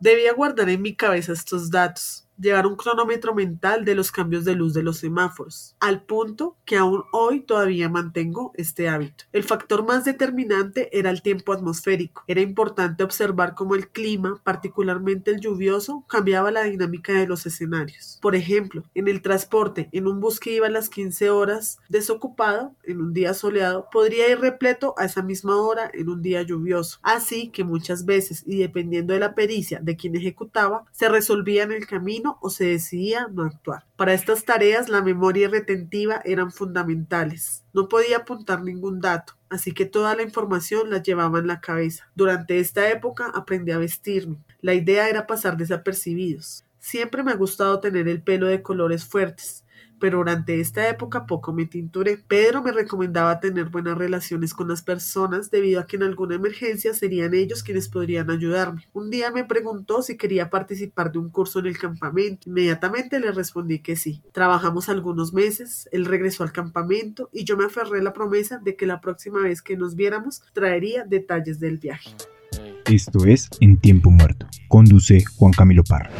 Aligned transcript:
Debía 0.00 0.32
guardar 0.32 0.68
en 0.70 0.82
mi 0.82 0.96
cabeza 0.96 1.32
estos 1.32 1.70
datos, 1.70 2.26
llevar 2.40 2.66
un 2.66 2.76
cronómetro 2.76 3.34
mental 3.34 3.84
de 3.84 3.94
los 3.94 4.10
cambios 4.10 4.44
de 4.44 4.54
luz 4.54 4.74
de 4.74 4.82
los 4.82 4.98
semáforos, 4.98 5.76
al 5.80 6.02
punto 6.02 6.56
que 6.64 6.76
aún 6.76 7.04
hoy 7.12 7.40
todavía 7.40 7.88
mantengo 7.88 8.52
este 8.54 8.88
hábito. 8.88 9.24
El 9.32 9.44
factor 9.44 9.86
más 9.86 10.04
determinante 10.04 10.96
era 10.98 11.10
el 11.10 11.22
tiempo 11.22 11.52
atmosférico. 11.52 12.24
Era 12.26 12.40
importante 12.40 13.04
observar 13.04 13.54
cómo 13.54 13.74
el 13.74 13.88
clima, 13.88 14.40
particularmente 14.42 15.30
el 15.30 15.40
lluvioso, 15.40 16.04
cambiaba 16.08 16.50
la 16.50 16.64
dinámica 16.64 17.12
de 17.12 17.26
los 17.26 17.46
escenarios. 17.46 18.18
Por 18.22 18.34
ejemplo, 18.34 18.84
en 18.94 19.08
el 19.08 19.22
transporte, 19.22 19.88
en 19.92 20.06
un 20.06 20.20
bus 20.20 20.40
que 20.40 20.54
iba 20.54 20.66
a 20.66 20.70
las 20.70 20.88
15 20.88 21.30
horas 21.30 21.78
desocupado, 21.88 22.74
en 22.84 23.00
un 23.00 23.12
día 23.12 23.34
soleado, 23.34 23.88
podría 23.92 24.30
ir 24.30 24.40
repleto 24.40 24.94
a 24.96 25.04
esa 25.04 25.22
misma 25.22 25.60
hora 25.60 25.90
en 25.92 26.08
un 26.08 26.22
día 26.22 26.42
lluvioso. 26.42 26.98
Así 27.02 27.48
que 27.48 27.64
muchas 27.64 28.04
veces, 28.04 28.42
y 28.46 28.58
dependiendo 28.58 29.14
de 29.14 29.20
la 29.20 29.34
pericia 29.34 29.80
de 29.82 29.96
quien 29.96 30.16
ejecutaba, 30.16 30.84
se 30.92 31.08
resolvía 31.08 31.64
en 31.64 31.72
el 31.72 31.86
camino 31.86 32.29
o 32.40 32.50
se 32.50 32.64
decidía 32.64 33.28
no 33.32 33.44
actuar. 33.44 33.86
Para 33.96 34.14
estas 34.14 34.44
tareas 34.44 34.88
la 34.88 35.02
memoria 35.02 35.48
retentiva 35.48 36.20
eran 36.24 36.52
fundamentales. 36.52 37.64
No 37.72 37.88
podía 37.88 38.18
apuntar 38.18 38.62
ningún 38.62 39.00
dato, 39.00 39.34
así 39.48 39.72
que 39.72 39.86
toda 39.86 40.14
la 40.14 40.22
información 40.22 40.90
la 40.90 41.02
llevaba 41.02 41.38
en 41.38 41.46
la 41.46 41.60
cabeza. 41.60 42.10
Durante 42.14 42.58
esta 42.58 42.88
época 42.90 43.30
aprendí 43.34 43.72
a 43.72 43.78
vestirme. 43.78 44.38
La 44.60 44.74
idea 44.74 45.08
era 45.08 45.26
pasar 45.26 45.56
desapercibidos. 45.56 46.64
Siempre 46.78 47.22
me 47.22 47.32
ha 47.32 47.36
gustado 47.36 47.80
tener 47.80 48.08
el 48.08 48.22
pelo 48.22 48.46
de 48.46 48.62
colores 48.62 49.04
fuertes 49.04 49.64
pero 50.00 50.18
durante 50.18 50.60
esta 50.60 50.88
época 50.88 51.26
poco 51.26 51.52
me 51.52 51.66
tinturé. 51.66 52.16
Pedro 52.16 52.62
me 52.62 52.72
recomendaba 52.72 53.38
tener 53.38 53.66
buenas 53.66 53.96
relaciones 53.96 54.54
con 54.54 54.68
las 54.68 54.82
personas 54.82 55.50
debido 55.50 55.80
a 55.80 55.86
que 55.86 55.96
en 55.96 56.02
alguna 56.02 56.36
emergencia 56.36 56.94
serían 56.94 57.34
ellos 57.34 57.62
quienes 57.62 57.88
podrían 57.88 58.30
ayudarme. 58.30 58.88
Un 58.92 59.10
día 59.10 59.30
me 59.30 59.44
preguntó 59.44 60.02
si 60.02 60.16
quería 60.16 60.50
participar 60.50 61.12
de 61.12 61.18
un 61.18 61.30
curso 61.30 61.60
en 61.60 61.66
el 61.66 61.78
campamento. 61.78 62.48
Inmediatamente 62.48 63.20
le 63.20 63.30
respondí 63.30 63.80
que 63.80 63.96
sí. 63.96 64.22
Trabajamos 64.32 64.88
algunos 64.88 65.32
meses, 65.32 65.88
él 65.92 66.06
regresó 66.06 66.42
al 66.42 66.52
campamento 66.52 67.28
y 67.32 67.44
yo 67.44 67.56
me 67.56 67.66
aferré 67.66 68.00
a 68.00 68.02
la 68.02 68.12
promesa 68.12 68.58
de 68.58 68.76
que 68.76 68.86
la 68.86 69.00
próxima 69.00 69.40
vez 69.42 69.62
que 69.62 69.76
nos 69.76 69.94
viéramos 69.94 70.42
traería 70.52 71.04
detalles 71.04 71.60
del 71.60 71.78
viaje. 71.78 72.10
Esto 72.86 73.24
es 73.24 73.48
En 73.60 73.78
Tiempo 73.78 74.10
Muerto. 74.10 74.46
Conduce 74.68 75.24
Juan 75.36 75.52
Camilo 75.52 75.84
Parra. 75.84 76.10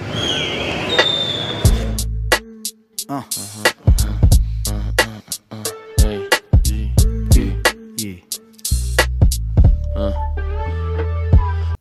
Ah. 3.09 3.27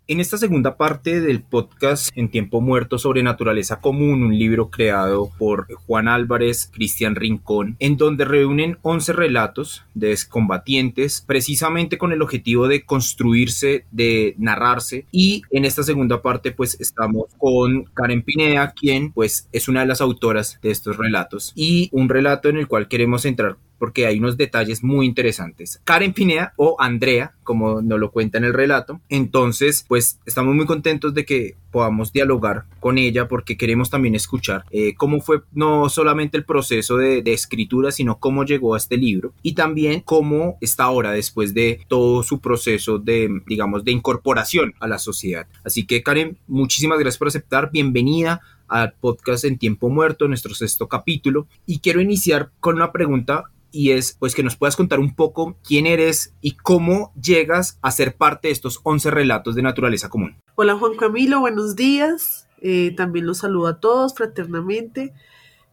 En 0.09 0.19
esta 0.19 0.39
segunda 0.39 0.75
parte 0.75 1.21
del 1.21 1.43
podcast 1.43 2.09
En 2.15 2.29
Tiempo 2.29 2.61
Muerto 2.61 2.97
sobre 2.97 3.21
Naturaleza 3.21 3.79
Común, 3.79 4.23
un 4.23 4.39
libro 4.39 4.71
creado 4.71 5.29
por 5.37 5.71
Juan 5.85 6.07
Álvarez, 6.07 6.71
Cristian 6.73 7.13
Rincón, 7.13 7.75
en 7.77 7.95
donde 7.95 8.25
reúnen 8.25 8.79
11 8.81 9.13
relatos 9.13 9.83
de 9.93 10.17
combatientes 10.27 11.23
precisamente 11.27 11.99
con 11.99 12.11
el 12.11 12.23
objetivo 12.23 12.67
de 12.67 12.85
construirse, 12.85 13.85
de 13.91 14.33
narrarse. 14.39 15.05
Y 15.11 15.43
en 15.51 15.63
esta 15.63 15.83
segunda 15.83 16.23
parte 16.23 16.53
pues 16.53 16.81
estamos 16.81 17.25
con 17.37 17.83
Karen 17.93 18.23
Pineda, 18.23 18.73
quien 18.73 19.11
pues 19.11 19.47
es 19.51 19.67
una 19.67 19.81
de 19.81 19.85
las 19.85 20.01
autoras 20.01 20.57
de 20.63 20.71
estos 20.71 20.97
relatos. 20.97 21.53
Y 21.55 21.89
un 21.91 22.09
relato 22.09 22.49
en 22.49 22.57
el 22.57 22.67
cual 22.67 22.87
queremos 22.87 23.25
entrar 23.25 23.57
porque 23.79 24.05
hay 24.05 24.19
unos 24.19 24.37
detalles 24.37 24.83
muy 24.83 25.05
interesantes. 25.05 25.81
Karen 25.85 26.13
Pineda 26.13 26.53
o 26.57 26.75
Andrea, 26.79 27.33
como 27.43 27.81
nos 27.81 27.99
lo 27.99 28.11
cuenta 28.11 28.37
en 28.37 28.43
el 28.43 28.53
relato. 28.53 29.01
Entonces, 29.09 29.85
pues 29.87 30.19
estamos 30.25 30.53
muy 30.53 30.65
contentos 30.65 31.13
de 31.13 31.25
que 31.25 31.55
podamos 31.71 32.11
dialogar 32.11 32.65
con 32.79 32.97
ella 32.97 33.27
porque 33.27 33.57
queremos 33.57 33.89
también 33.89 34.15
escuchar 34.15 34.65
eh, 34.71 34.93
cómo 34.95 35.21
fue 35.21 35.41
no 35.53 35.89
solamente 35.89 36.37
el 36.37 36.43
proceso 36.43 36.97
de, 36.97 37.21
de, 37.21 37.33
escritura, 37.33 37.91
sino 37.91 38.19
cómo 38.19 38.43
llegó 38.43 38.73
a 38.73 38.77
este 38.77 38.97
libro 38.97 39.33
y 39.41 39.53
también 39.53 40.01
cómo 40.01 40.57
está 40.61 40.85
ahora 40.85 41.11
después 41.11 41.53
de 41.53 41.79
todo 41.87 42.23
su 42.23 42.39
proceso 42.39 42.99
de, 42.99 43.29
digamos, 43.47 43.83
de 43.83 43.91
incorporación 43.91 44.73
a 44.79 44.87
la 44.87 44.99
sociedad. 44.99 45.47
Así 45.63 45.85
que 45.85 46.03
Karen, 46.03 46.37
muchísimas 46.47 46.99
gracias 46.99 47.17
por 47.17 47.27
aceptar. 47.27 47.71
Bienvenida 47.71 48.41
al 48.67 48.93
podcast 48.93 49.45
en 49.45 49.57
tiempo 49.57 49.89
muerto, 49.89 50.27
nuestro 50.27 50.53
sexto 50.53 50.87
capítulo. 50.87 51.47
Y 51.65 51.79
quiero 51.79 52.01
iniciar 52.01 52.51
con 52.59 52.75
una 52.75 52.91
pregunta 52.91 53.45
y 53.71 53.91
es 53.91 54.15
pues 54.19 54.35
que 54.35 54.43
nos 54.43 54.55
puedas 54.55 54.75
contar 54.75 54.99
un 54.99 55.15
poco 55.15 55.57
quién 55.63 55.85
eres 55.85 56.33
y 56.41 56.51
cómo 56.51 57.13
llegas 57.19 57.79
a 57.81 57.91
ser 57.91 58.15
parte 58.15 58.47
de 58.47 58.51
estos 58.51 58.79
11 58.83 59.11
relatos 59.11 59.55
de 59.55 59.61
naturaleza 59.61 60.09
común. 60.09 60.37
Hola 60.55 60.75
Juan 60.75 60.95
Camilo, 60.95 61.39
buenos 61.39 61.75
días. 61.75 62.47
Eh, 62.61 62.93
también 62.95 63.25
los 63.25 63.39
saludo 63.39 63.67
a 63.67 63.79
todos 63.79 64.13
fraternamente. 64.13 65.13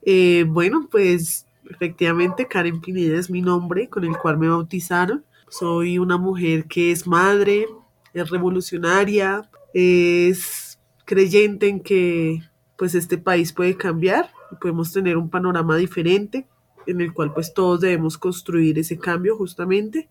Eh, 0.02 0.44
bueno, 0.46 0.88
pues 0.90 1.46
efectivamente 1.68 2.46
Karen 2.46 2.80
Pineda 2.80 3.18
es 3.18 3.30
mi 3.30 3.42
nombre 3.42 3.88
con 3.88 4.04
el 4.04 4.16
cual 4.16 4.38
me 4.38 4.48
bautizaron. 4.48 5.24
Soy 5.48 5.98
una 5.98 6.18
mujer 6.18 6.66
que 6.66 6.92
es 6.92 7.06
madre, 7.06 7.66
es 8.14 8.30
revolucionaria, 8.30 9.48
es 9.74 10.78
creyente 11.04 11.68
en 11.68 11.80
que 11.80 12.42
pues 12.76 12.94
este 12.94 13.18
país 13.18 13.52
puede 13.52 13.76
cambiar 13.76 14.30
y 14.52 14.56
podemos 14.56 14.92
tener 14.92 15.16
un 15.16 15.30
panorama 15.30 15.76
diferente 15.76 16.46
en 16.86 17.00
el 17.00 17.12
cual 17.12 17.32
pues 17.34 17.54
todos 17.54 17.80
debemos 17.80 18.18
construir 18.18 18.78
ese 18.78 18.98
cambio 18.98 19.36
justamente. 19.36 20.08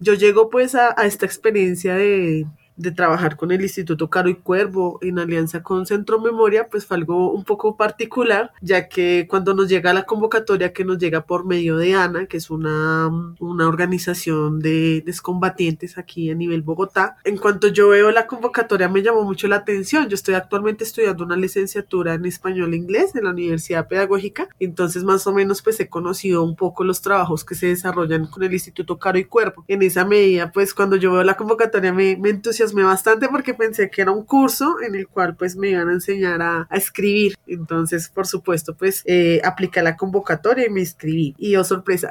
Yo 0.00 0.14
llego 0.14 0.50
pues 0.50 0.74
a, 0.74 0.94
a 1.00 1.06
esta 1.06 1.26
experiencia 1.26 1.94
de, 1.96 2.46
de 2.76 2.90
trabajar 2.90 3.36
con 3.36 3.52
el 3.52 3.62
Instituto 3.62 4.10
Caro 4.10 4.28
y 4.28 4.34
Cuervo 4.34 4.98
en 5.02 5.18
alianza 5.18 5.62
con 5.62 5.86
Centro 5.86 6.20
Memoria, 6.20 6.68
pues 6.70 6.86
fue 6.86 6.96
algo 6.96 7.32
un 7.32 7.44
poco 7.44 7.76
particular, 7.76 8.52
ya 8.60 8.88
que 8.88 9.26
cuando 9.28 9.54
nos 9.54 9.68
llega 9.68 9.94
la 9.94 10.04
convocatoria 10.04 10.72
que 10.72 10.84
nos 10.84 10.98
llega 10.98 11.24
por 11.24 11.46
medio 11.46 11.76
de 11.76 11.94
ANA, 11.94 12.26
que 12.26 12.38
es 12.38 12.50
una, 12.50 13.08
una 13.38 13.68
organización 13.68 14.60
de 14.60 15.02
descombatientes 15.06 15.98
aquí 15.98 16.30
a 16.30 16.34
nivel 16.34 16.62
Bogotá, 16.62 17.16
en 17.24 17.36
cuanto 17.36 17.68
yo 17.68 17.88
veo 17.90 18.10
la 18.10 18.26
convocatoria 18.26 18.88
me 18.88 19.02
llamó 19.02 19.22
mucho 19.22 19.46
la 19.46 19.56
atención. 19.56 20.08
Yo 20.08 20.14
estoy 20.14 20.34
actualmente 20.34 20.84
estudiando 20.84 21.24
una 21.24 21.36
licenciatura 21.36 22.14
en 22.14 22.26
español 22.26 22.72
e 22.72 22.76
inglés 22.76 23.14
en 23.14 23.24
la 23.24 23.30
Universidad 23.30 23.88
Pedagógica, 23.88 24.48
entonces 24.58 25.04
más 25.04 25.26
o 25.26 25.32
menos 25.32 25.62
pues 25.62 25.78
he 25.80 25.88
conocido 25.88 26.42
un 26.42 26.56
poco 26.56 26.82
los 26.84 27.00
trabajos 27.00 27.44
que 27.44 27.54
se 27.54 27.66
desarrollan 27.68 28.26
con 28.26 28.42
el 28.42 28.52
Instituto 28.52 28.98
Caro 28.98 29.18
y 29.18 29.24
Cuervo. 29.24 29.64
En 29.68 29.82
esa 29.82 30.04
medida, 30.04 30.50
pues 30.50 30.74
cuando 30.74 30.96
yo 30.96 31.12
veo 31.12 31.22
la 31.22 31.36
convocatoria 31.36 31.92
me, 31.92 32.16
me 32.16 32.30
entusiasma 32.30 32.63
bastante 32.72 33.28
porque 33.28 33.54
pensé 33.54 33.90
que 33.90 34.02
era 34.02 34.12
un 34.12 34.24
curso 34.24 34.76
en 34.80 34.94
el 34.94 35.08
cual 35.08 35.36
pues 35.36 35.56
me 35.56 35.70
iban 35.70 35.88
a 35.88 35.92
enseñar 35.92 36.40
a, 36.42 36.66
a 36.70 36.76
escribir. 36.76 37.34
Entonces, 37.46 38.08
por 38.08 38.26
supuesto, 38.26 38.74
pues 38.74 39.02
eh, 39.04 39.40
apliqué 39.44 39.82
la 39.82 39.96
convocatoria 39.96 40.66
y 40.66 40.70
me 40.70 40.80
inscribí. 40.80 41.34
Y 41.38 41.56
oh, 41.56 41.64
sorpresa, 41.64 42.10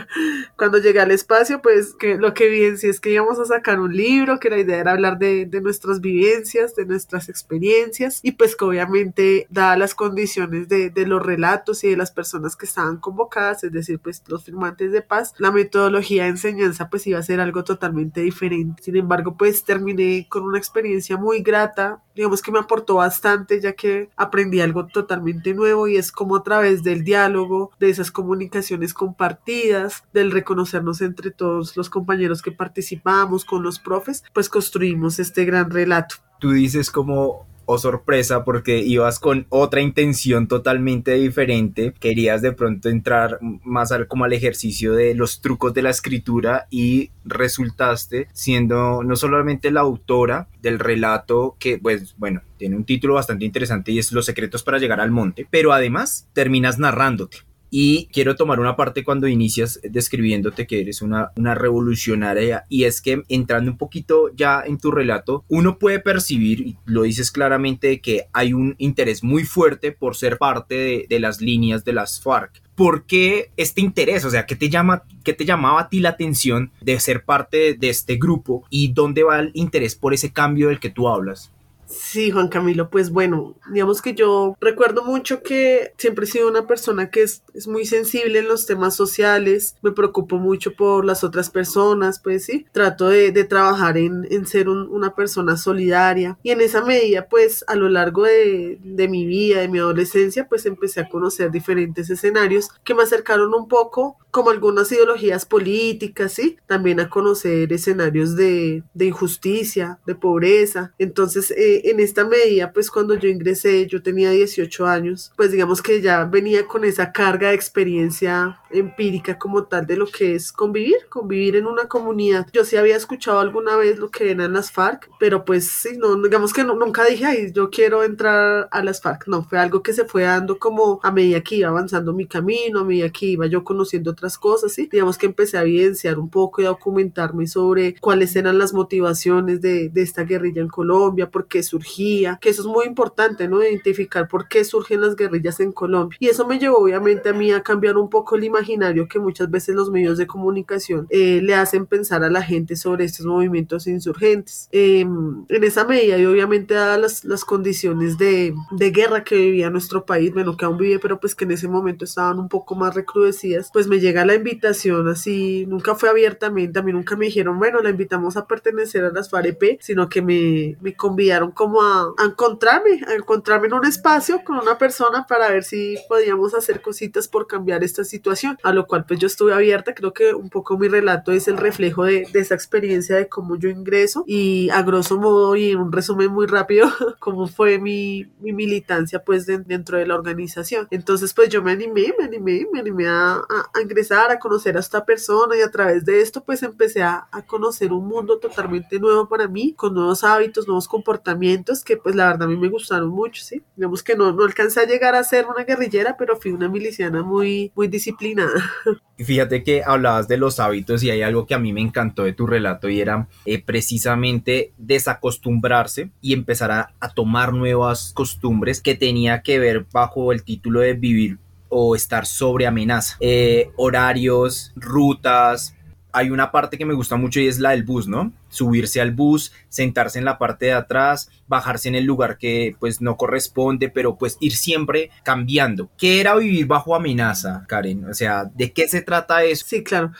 cuando 0.56 0.78
llegué 0.78 1.00
al 1.00 1.10
espacio, 1.10 1.60
pues 1.60 1.94
que 1.94 2.16
lo 2.16 2.34
que 2.34 2.46
evidencié 2.46 2.90
es 2.90 3.00
que 3.00 3.10
íbamos 3.10 3.38
a 3.38 3.44
sacar 3.44 3.80
un 3.80 3.94
libro, 3.94 4.40
que 4.40 4.50
la 4.50 4.58
idea 4.58 4.78
era 4.78 4.92
hablar 4.92 5.18
de, 5.18 5.46
de 5.46 5.60
nuestras 5.60 6.00
vivencias, 6.00 6.74
de 6.74 6.86
nuestras 6.86 7.28
experiencias 7.28 8.20
y 8.22 8.32
pues 8.32 8.56
que 8.56 8.64
obviamente, 8.64 9.46
dadas 9.50 9.78
las 9.78 9.94
condiciones 9.94 10.68
de, 10.68 10.90
de 10.90 11.06
los 11.06 11.24
relatos 11.24 11.84
y 11.84 11.90
de 11.90 11.96
las 11.96 12.10
personas 12.10 12.56
que 12.56 12.66
estaban 12.66 12.98
convocadas, 12.98 13.64
es 13.64 13.72
decir, 13.72 13.98
pues 13.98 14.22
los 14.26 14.44
firmantes 14.44 14.92
de 14.92 15.02
paz, 15.02 15.34
la 15.38 15.50
metodología 15.50 16.24
de 16.24 16.30
enseñanza 16.30 16.88
pues 16.88 17.06
iba 17.06 17.18
a 17.18 17.22
ser 17.22 17.40
algo 17.40 17.64
totalmente 17.64 18.20
diferente. 18.20 18.82
Sin 18.82 18.96
embargo, 18.96 19.36
pues 19.36 19.64
terminé 19.64 19.81
terminé 19.82 20.26
con 20.28 20.44
una 20.44 20.58
experiencia 20.58 21.16
muy 21.16 21.42
grata, 21.42 22.00
digamos 22.14 22.40
que 22.40 22.52
me 22.52 22.60
aportó 22.60 22.96
bastante 22.96 23.60
ya 23.60 23.72
que 23.72 24.10
aprendí 24.16 24.60
algo 24.60 24.86
totalmente 24.86 25.54
nuevo 25.54 25.88
y 25.88 25.96
es 25.96 26.12
como 26.12 26.36
a 26.36 26.42
través 26.42 26.82
del 26.82 27.02
diálogo, 27.02 27.72
de 27.80 27.90
esas 27.90 28.10
comunicaciones 28.10 28.94
compartidas, 28.94 30.04
del 30.12 30.30
reconocernos 30.30 31.00
entre 31.00 31.30
todos 31.32 31.76
los 31.76 31.90
compañeros 31.90 32.42
que 32.42 32.52
participamos 32.52 33.44
con 33.44 33.62
los 33.62 33.78
profes, 33.78 34.22
pues 34.32 34.48
construimos 34.48 35.18
este 35.18 35.44
gran 35.44 35.70
relato. 35.70 36.16
Tú 36.38 36.52
dices 36.52 36.90
como 36.90 37.46
o 37.64 37.78
sorpresa 37.78 38.44
porque 38.44 38.78
ibas 38.78 39.18
con 39.18 39.46
otra 39.48 39.80
intención 39.80 40.48
totalmente 40.48 41.14
diferente, 41.14 41.94
querías 41.98 42.42
de 42.42 42.52
pronto 42.52 42.88
entrar 42.88 43.38
más 43.40 43.92
al, 43.92 44.08
como 44.08 44.24
al 44.24 44.32
ejercicio 44.32 44.94
de 44.94 45.14
los 45.14 45.40
trucos 45.40 45.74
de 45.74 45.82
la 45.82 45.90
escritura 45.90 46.66
y 46.70 47.10
resultaste 47.24 48.28
siendo 48.32 49.02
no 49.02 49.16
solamente 49.16 49.70
la 49.70 49.80
autora 49.80 50.48
del 50.60 50.78
relato 50.78 51.56
que 51.58 51.78
pues 51.78 52.14
bueno, 52.18 52.42
tiene 52.56 52.76
un 52.76 52.84
título 52.84 53.14
bastante 53.14 53.44
interesante 53.44 53.92
y 53.92 53.98
es 53.98 54.12
Los 54.12 54.26
secretos 54.26 54.62
para 54.62 54.78
llegar 54.78 55.00
al 55.00 55.10
monte, 55.10 55.46
pero 55.50 55.72
además 55.72 56.28
terminas 56.32 56.78
narrándote 56.78 57.38
y 57.74 58.04
quiero 58.12 58.36
tomar 58.36 58.60
una 58.60 58.76
parte 58.76 59.02
cuando 59.02 59.26
inicias 59.26 59.80
describiéndote 59.82 60.66
que 60.66 60.82
eres 60.82 61.00
una, 61.00 61.32
una 61.36 61.54
revolucionaria 61.54 62.66
y 62.68 62.84
es 62.84 63.00
que 63.00 63.22
entrando 63.30 63.70
un 63.70 63.78
poquito 63.78 64.30
ya 64.36 64.62
en 64.66 64.76
tu 64.76 64.90
relato, 64.90 65.42
uno 65.48 65.78
puede 65.78 65.98
percibir, 65.98 66.76
lo 66.84 67.04
dices 67.04 67.30
claramente, 67.30 68.02
que 68.02 68.26
hay 68.34 68.52
un 68.52 68.74
interés 68.76 69.24
muy 69.24 69.44
fuerte 69.44 69.90
por 69.90 70.16
ser 70.16 70.36
parte 70.36 70.74
de, 70.74 71.06
de 71.08 71.18
las 71.18 71.40
líneas 71.40 71.82
de 71.82 71.94
las 71.94 72.20
FARC. 72.20 72.60
¿Por 72.74 73.06
qué 73.06 73.52
este 73.56 73.80
interés? 73.80 74.26
O 74.26 74.30
sea, 74.30 74.44
¿qué 74.44 74.54
te, 74.54 74.68
llama, 74.68 75.04
¿qué 75.24 75.32
te 75.32 75.46
llamaba 75.46 75.80
a 75.80 75.88
ti 75.88 76.00
la 76.00 76.10
atención 76.10 76.72
de 76.82 77.00
ser 77.00 77.24
parte 77.24 77.72
de 77.72 77.88
este 77.88 78.16
grupo 78.16 78.64
y 78.68 78.92
dónde 78.92 79.22
va 79.22 79.40
el 79.40 79.50
interés 79.54 79.94
por 79.94 80.12
ese 80.12 80.30
cambio 80.30 80.68
del 80.68 80.78
que 80.78 80.90
tú 80.90 81.08
hablas? 81.08 81.50
Sí, 81.92 82.30
Juan 82.30 82.48
Camilo, 82.48 82.88
pues 82.88 83.10
bueno, 83.10 83.54
digamos 83.70 84.00
que 84.00 84.14
yo 84.14 84.56
recuerdo 84.60 85.04
mucho 85.04 85.42
que 85.42 85.92
siempre 85.98 86.24
he 86.24 86.28
sido 86.28 86.48
una 86.48 86.66
persona 86.66 87.10
que 87.10 87.22
es, 87.22 87.42
es, 87.52 87.68
muy 87.68 87.84
sensible 87.84 88.38
en 88.38 88.48
los 88.48 88.64
temas 88.64 88.96
sociales, 88.96 89.76
me 89.82 89.92
preocupo 89.92 90.38
mucho 90.38 90.74
por 90.74 91.04
las 91.04 91.22
otras 91.22 91.50
personas, 91.50 92.18
pues 92.18 92.46
sí, 92.46 92.64
trato 92.72 93.10
de, 93.10 93.30
de 93.30 93.44
trabajar 93.44 93.98
en, 93.98 94.26
en 94.30 94.46
ser 94.46 94.70
un, 94.70 94.88
una 94.88 95.14
persona 95.14 95.58
solidaria. 95.58 96.38
Y 96.42 96.50
en 96.50 96.62
esa 96.62 96.82
medida, 96.82 97.28
pues 97.28 97.62
a 97.68 97.74
lo 97.74 97.90
largo 97.90 98.22
de, 98.22 98.78
de 98.82 99.08
mi 99.08 99.26
vida, 99.26 99.60
de 99.60 99.68
mi 99.68 99.78
adolescencia, 99.78 100.48
pues 100.48 100.64
empecé 100.64 101.00
a 101.00 101.08
conocer 101.10 101.50
diferentes 101.50 102.08
escenarios 102.08 102.70
que 102.84 102.94
me 102.94 103.02
acercaron 103.02 103.52
un 103.52 103.68
poco 103.68 104.16
como 104.32 104.50
algunas 104.50 104.90
ideologías 104.90 105.44
políticas, 105.44 106.32
¿sí? 106.32 106.56
También 106.66 106.98
a 107.00 107.10
conocer 107.10 107.70
escenarios 107.72 108.34
de, 108.34 108.82
de 108.94 109.04
injusticia, 109.04 109.98
de 110.06 110.14
pobreza. 110.14 110.94
Entonces, 110.98 111.50
eh, 111.50 111.82
en 111.90 112.00
esta 112.00 112.24
medida, 112.24 112.72
pues 112.72 112.90
cuando 112.90 113.14
yo 113.14 113.28
ingresé, 113.28 113.86
yo 113.86 114.02
tenía 114.02 114.30
18 114.30 114.86
años, 114.86 115.32
pues 115.36 115.52
digamos 115.52 115.82
que 115.82 116.00
ya 116.00 116.24
venía 116.24 116.66
con 116.66 116.84
esa 116.84 117.12
carga 117.12 117.50
de 117.50 117.54
experiencia 117.54 118.58
empírica 118.70 119.38
como 119.38 119.64
tal 119.64 119.86
de 119.86 119.96
lo 119.96 120.06
que 120.06 120.34
es 120.34 120.50
convivir, 120.50 120.96
convivir 121.10 121.56
en 121.56 121.66
una 121.66 121.86
comunidad. 121.86 122.46
Yo 122.54 122.64
sí 122.64 122.76
había 122.76 122.96
escuchado 122.96 123.38
alguna 123.38 123.76
vez 123.76 123.98
lo 123.98 124.10
que 124.10 124.30
eran 124.30 124.54
las 124.54 124.72
FARC, 124.72 125.10
pero 125.20 125.44
pues 125.44 125.68
sí, 125.68 125.98
no, 125.98 126.16
digamos 126.16 126.54
que 126.54 126.64
no, 126.64 126.74
nunca 126.74 127.04
dije, 127.04 127.26
ay, 127.26 127.52
yo 127.52 127.68
quiero 127.68 128.02
entrar 128.02 128.66
a 128.70 128.82
las 128.82 129.02
FARC. 129.02 129.26
No, 129.26 129.44
fue 129.44 129.58
algo 129.58 129.82
que 129.82 129.92
se 129.92 130.06
fue 130.06 130.22
dando 130.22 130.58
como 130.58 131.00
a 131.02 131.10
medida 131.10 131.42
que 131.42 131.56
iba 131.56 131.68
avanzando 131.68 132.14
mi 132.14 132.26
camino, 132.26 132.80
a 132.80 132.84
medida 132.84 133.10
que 133.10 133.26
iba 133.26 133.46
yo 133.46 133.62
conociendo 133.62 134.14
otras 134.22 134.38
cosas, 134.38 134.72
¿sí? 134.72 134.88
Digamos 134.90 135.18
que 135.18 135.26
empecé 135.26 135.58
a 135.58 135.62
evidenciar 135.62 136.18
un 136.18 136.30
poco 136.30 136.62
y 136.62 136.64
a 136.64 136.68
documentarme 136.68 137.48
sobre 137.48 137.96
cuáles 137.96 138.36
eran 138.36 138.56
las 138.56 138.72
motivaciones 138.72 139.60
de, 139.60 139.88
de 139.88 140.02
esta 140.02 140.22
guerrilla 140.22 140.62
en 140.62 140.68
Colombia, 140.68 141.28
por 141.28 141.48
qué 141.48 141.62
surgía, 141.64 142.38
que 142.40 142.50
eso 142.50 142.62
es 142.62 142.68
muy 142.68 142.86
importante, 142.86 143.48
¿no? 143.48 143.62
Identificar 143.62 144.28
por 144.28 144.46
qué 144.46 144.64
surgen 144.64 145.00
las 145.00 145.16
guerrillas 145.16 145.58
en 145.58 145.72
Colombia. 145.72 146.16
Y 146.20 146.28
eso 146.28 146.46
me 146.46 146.60
llevó 146.60 146.78
obviamente 146.78 147.30
a 147.30 147.32
mí 147.32 147.50
a 147.50 147.62
cambiar 147.62 147.96
un 147.96 148.08
poco 148.08 148.36
el 148.36 148.44
imaginario 148.44 149.08
que 149.08 149.18
muchas 149.18 149.50
veces 149.50 149.74
los 149.74 149.90
medios 149.90 150.18
de 150.18 150.28
comunicación 150.28 151.08
eh, 151.10 151.40
le 151.42 151.54
hacen 151.56 151.86
pensar 151.86 152.22
a 152.22 152.30
la 152.30 152.42
gente 152.42 152.76
sobre 152.76 153.04
estos 153.04 153.26
movimientos 153.26 153.88
insurgentes. 153.88 154.68
Eh, 154.70 155.00
en 155.00 155.64
esa 155.64 155.84
medida 155.84 156.16
y 156.16 156.26
obviamente 156.26 156.74
dadas 156.74 157.00
las, 157.00 157.24
las 157.24 157.44
condiciones 157.44 158.18
de, 158.18 158.54
de 158.70 158.90
guerra 158.92 159.24
que 159.24 159.34
vivía 159.34 159.68
nuestro 159.70 160.04
país, 160.04 160.32
bueno, 160.32 160.56
que 160.56 160.64
aún 160.64 160.78
vive, 160.78 161.00
pero 161.00 161.18
pues 161.18 161.34
que 161.34 161.44
en 161.44 161.50
ese 161.50 161.66
momento 161.66 162.04
estaban 162.04 162.38
un 162.38 162.48
poco 162.48 162.76
más 162.76 162.94
recrudecidas, 162.94 163.70
pues 163.72 163.88
me 163.88 163.98
llega 164.12 164.26
la 164.26 164.34
invitación 164.34 165.08
así, 165.08 165.64
nunca 165.66 165.94
fue 165.94 166.10
abiertamente, 166.10 166.78
a 166.78 166.82
mí 166.82 166.92
nunca 166.92 167.16
me 167.16 167.26
dijeron, 167.26 167.58
bueno, 167.58 167.80
la 167.80 167.88
invitamos 167.88 168.36
a 168.36 168.46
pertenecer 168.46 169.04
a 169.04 169.10
las 169.10 169.30
FAREP, 169.30 169.80
sino 169.80 170.10
que 170.10 170.20
me, 170.20 170.76
me 170.82 170.94
convidaron 170.94 171.50
como 171.52 171.80
a, 171.80 172.12
a, 172.18 172.24
encontrarme, 172.26 173.00
a 173.08 173.14
encontrarme 173.14 173.68
en 173.68 173.74
un 173.74 173.86
espacio 173.86 174.44
con 174.44 174.58
una 174.58 174.76
persona 174.76 175.26
para 175.26 175.48
ver 175.48 175.64
si 175.64 175.96
podíamos 176.08 176.52
hacer 176.52 176.82
cositas 176.82 177.26
por 177.26 177.46
cambiar 177.46 177.82
esta 177.82 178.04
situación, 178.04 178.58
a 178.62 178.74
lo 178.74 178.86
cual 178.86 179.06
pues 179.06 179.18
yo 179.18 179.26
estuve 179.26 179.54
abierta, 179.54 179.94
creo 179.94 180.12
que 180.12 180.34
un 180.34 180.50
poco 180.50 180.76
mi 180.76 180.88
relato 180.88 181.32
es 181.32 181.48
el 181.48 181.56
reflejo 181.56 182.04
de, 182.04 182.28
de 182.30 182.40
esa 182.40 182.54
experiencia 182.54 183.16
de 183.16 183.28
cómo 183.28 183.56
yo 183.56 183.70
ingreso 183.70 184.24
y 184.26 184.68
a 184.70 184.82
grosso 184.82 185.16
modo 185.16 185.56
y 185.56 185.70
en 185.70 185.78
un 185.78 185.90
resumen 185.90 186.30
muy 186.30 186.46
rápido, 186.46 186.86
cómo 187.18 187.46
fue 187.46 187.78
mi, 187.78 188.26
mi 188.40 188.52
militancia 188.52 189.24
pues 189.24 189.46
de, 189.46 189.58
dentro 189.58 189.96
de 189.96 190.06
la 190.06 190.16
organización. 190.16 190.86
Entonces 190.90 191.32
pues 191.32 191.48
yo 191.48 191.62
me 191.62 191.72
animé, 191.72 192.12
me 192.18 192.26
animé, 192.26 192.66
me 192.70 192.80
animé 192.80 193.08
a, 193.08 193.36
a, 193.36 193.70
a 193.72 193.80
ingresar, 193.80 194.01
a 194.10 194.38
conocer 194.38 194.76
a 194.76 194.80
esta 194.80 195.04
persona 195.04 195.56
y 195.56 195.60
a 195.60 195.70
través 195.70 196.04
de 196.04 196.20
esto 196.20 196.42
pues 196.42 196.62
empecé 196.62 197.02
a, 197.02 197.28
a 197.30 197.42
conocer 197.42 197.92
un 197.92 198.08
mundo 198.08 198.38
totalmente 198.38 198.98
nuevo 198.98 199.28
para 199.28 199.46
mí, 199.46 199.74
con 199.74 199.94
nuevos 199.94 200.24
hábitos, 200.24 200.66
nuevos 200.66 200.88
comportamientos 200.88 201.84
que 201.84 201.96
pues 201.96 202.14
la 202.14 202.26
verdad 202.28 202.42
a 202.42 202.50
mí 202.50 202.56
me 202.56 202.68
gustaron 202.68 203.10
mucho, 203.10 203.42
¿sí? 203.42 203.62
Digamos 203.76 204.02
que 204.02 204.16
no, 204.16 204.32
no 204.32 204.44
alcancé 204.44 204.80
a 204.80 204.86
llegar 204.86 205.14
a 205.14 205.24
ser 205.24 205.46
una 205.46 205.64
guerrillera, 205.64 206.16
pero 206.16 206.36
fui 206.36 206.50
una 206.50 206.68
miliciana 206.68 207.22
muy, 207.22 207.70
muy 207.74 207.88
disciplinada. 207.88 208.52
Y 209.18 209.24
fíjate 209.24 209.62
que 209.62 209.84
hablabas 209.84 210.26
de 210.26 210.36
los 210.36 210.58
hábitos 210.58 211.02
y 211.04 211.10
hay 211.10 211.22
algo 211.22 211.46
que 211.46 211.54
a 211.54 211.58
mí 211.58 211.72
me 211.72 211.82
encantó 211.82 212.24
de 212.24 212.32
tu 212.32 212.46
relato 212.46 212.88
y 212.88 213.00
era 213.00 213.28
eh, 213.44 213.62
precisamente 213.62 214.72
desacostumbrarse 214.78 216.10
y 216.20 216.32
empezar 216.32 216.72
a, 216.72 216.94
a 216.98 217.10
tomar 217.10 217.52
nuevas 217.52 218.12
costumbres 218.14 218.80
que 218.80 218.96
tenía 218.96 219.42
que 219.42 219.60
ver 219.60 219.86
bajo 219.92 220.32
el 220.32 220.42
título 220.42 220.80
de 220.80 220.94
vivir 220.94 221.38
o 221.74 221.96
estar 221.96 222.26
sobre 222.26 222.66
amenaza. 222.66 223.16
Eh, 223.20 223.70
horarios, 223.76 224.72
rutas. 224.76 225.74
Hay 226.12 226.30
una 226.30 226.52
parte 226.52 226.76
que 226.76 226.84
me 226.84 226.92
gusta 226.92 227.16
mucho 227.16 227.40
y 227.40 227.48
es 227.48 227.58
la 227.58 227.70
del 227.70 227.84
bus, 227.84 228.06
¿no? 228.06 228.30
Subirse 228.50 229.00
al 229.00 229.12
bus, 229.12 229.52
sentarse 229.70 230.18
en 230.18 230.26
la 230.26 230.36
parte 230.36 230.66
de 230.66 230.72
atrás, 230.74 231.30
bajarse 231.48 231.88
en 231.88 231.94
el 231.94 232.04
lugar 232.04 232.36
que 232.36 232.76
pues 232.78 233.00
no 233.00 233.16
corresponde, 233.16 233.88
pero 233.88 234.18
pues 234.18 234.36
ir 234.40 234.54
siempre 234.54 235.10
cambiando. 235.22 235.90
¿Qué 235.96 236.20
era 236.20 236.36
vivir 236.36 236.66
bajo 236.66 236.94
amenaza, 236.94 237.64
Karen? 237.66 238.04
O 238.04 238.12
sea, 238.12 238.44
¿de 238.44 238.74
qué 238.74 238.86
se 238.88 239.00
trata 239.00 239.42
eso? 239.42 239.64
Sí, 239.66 239.82
claro. 239.82 240.12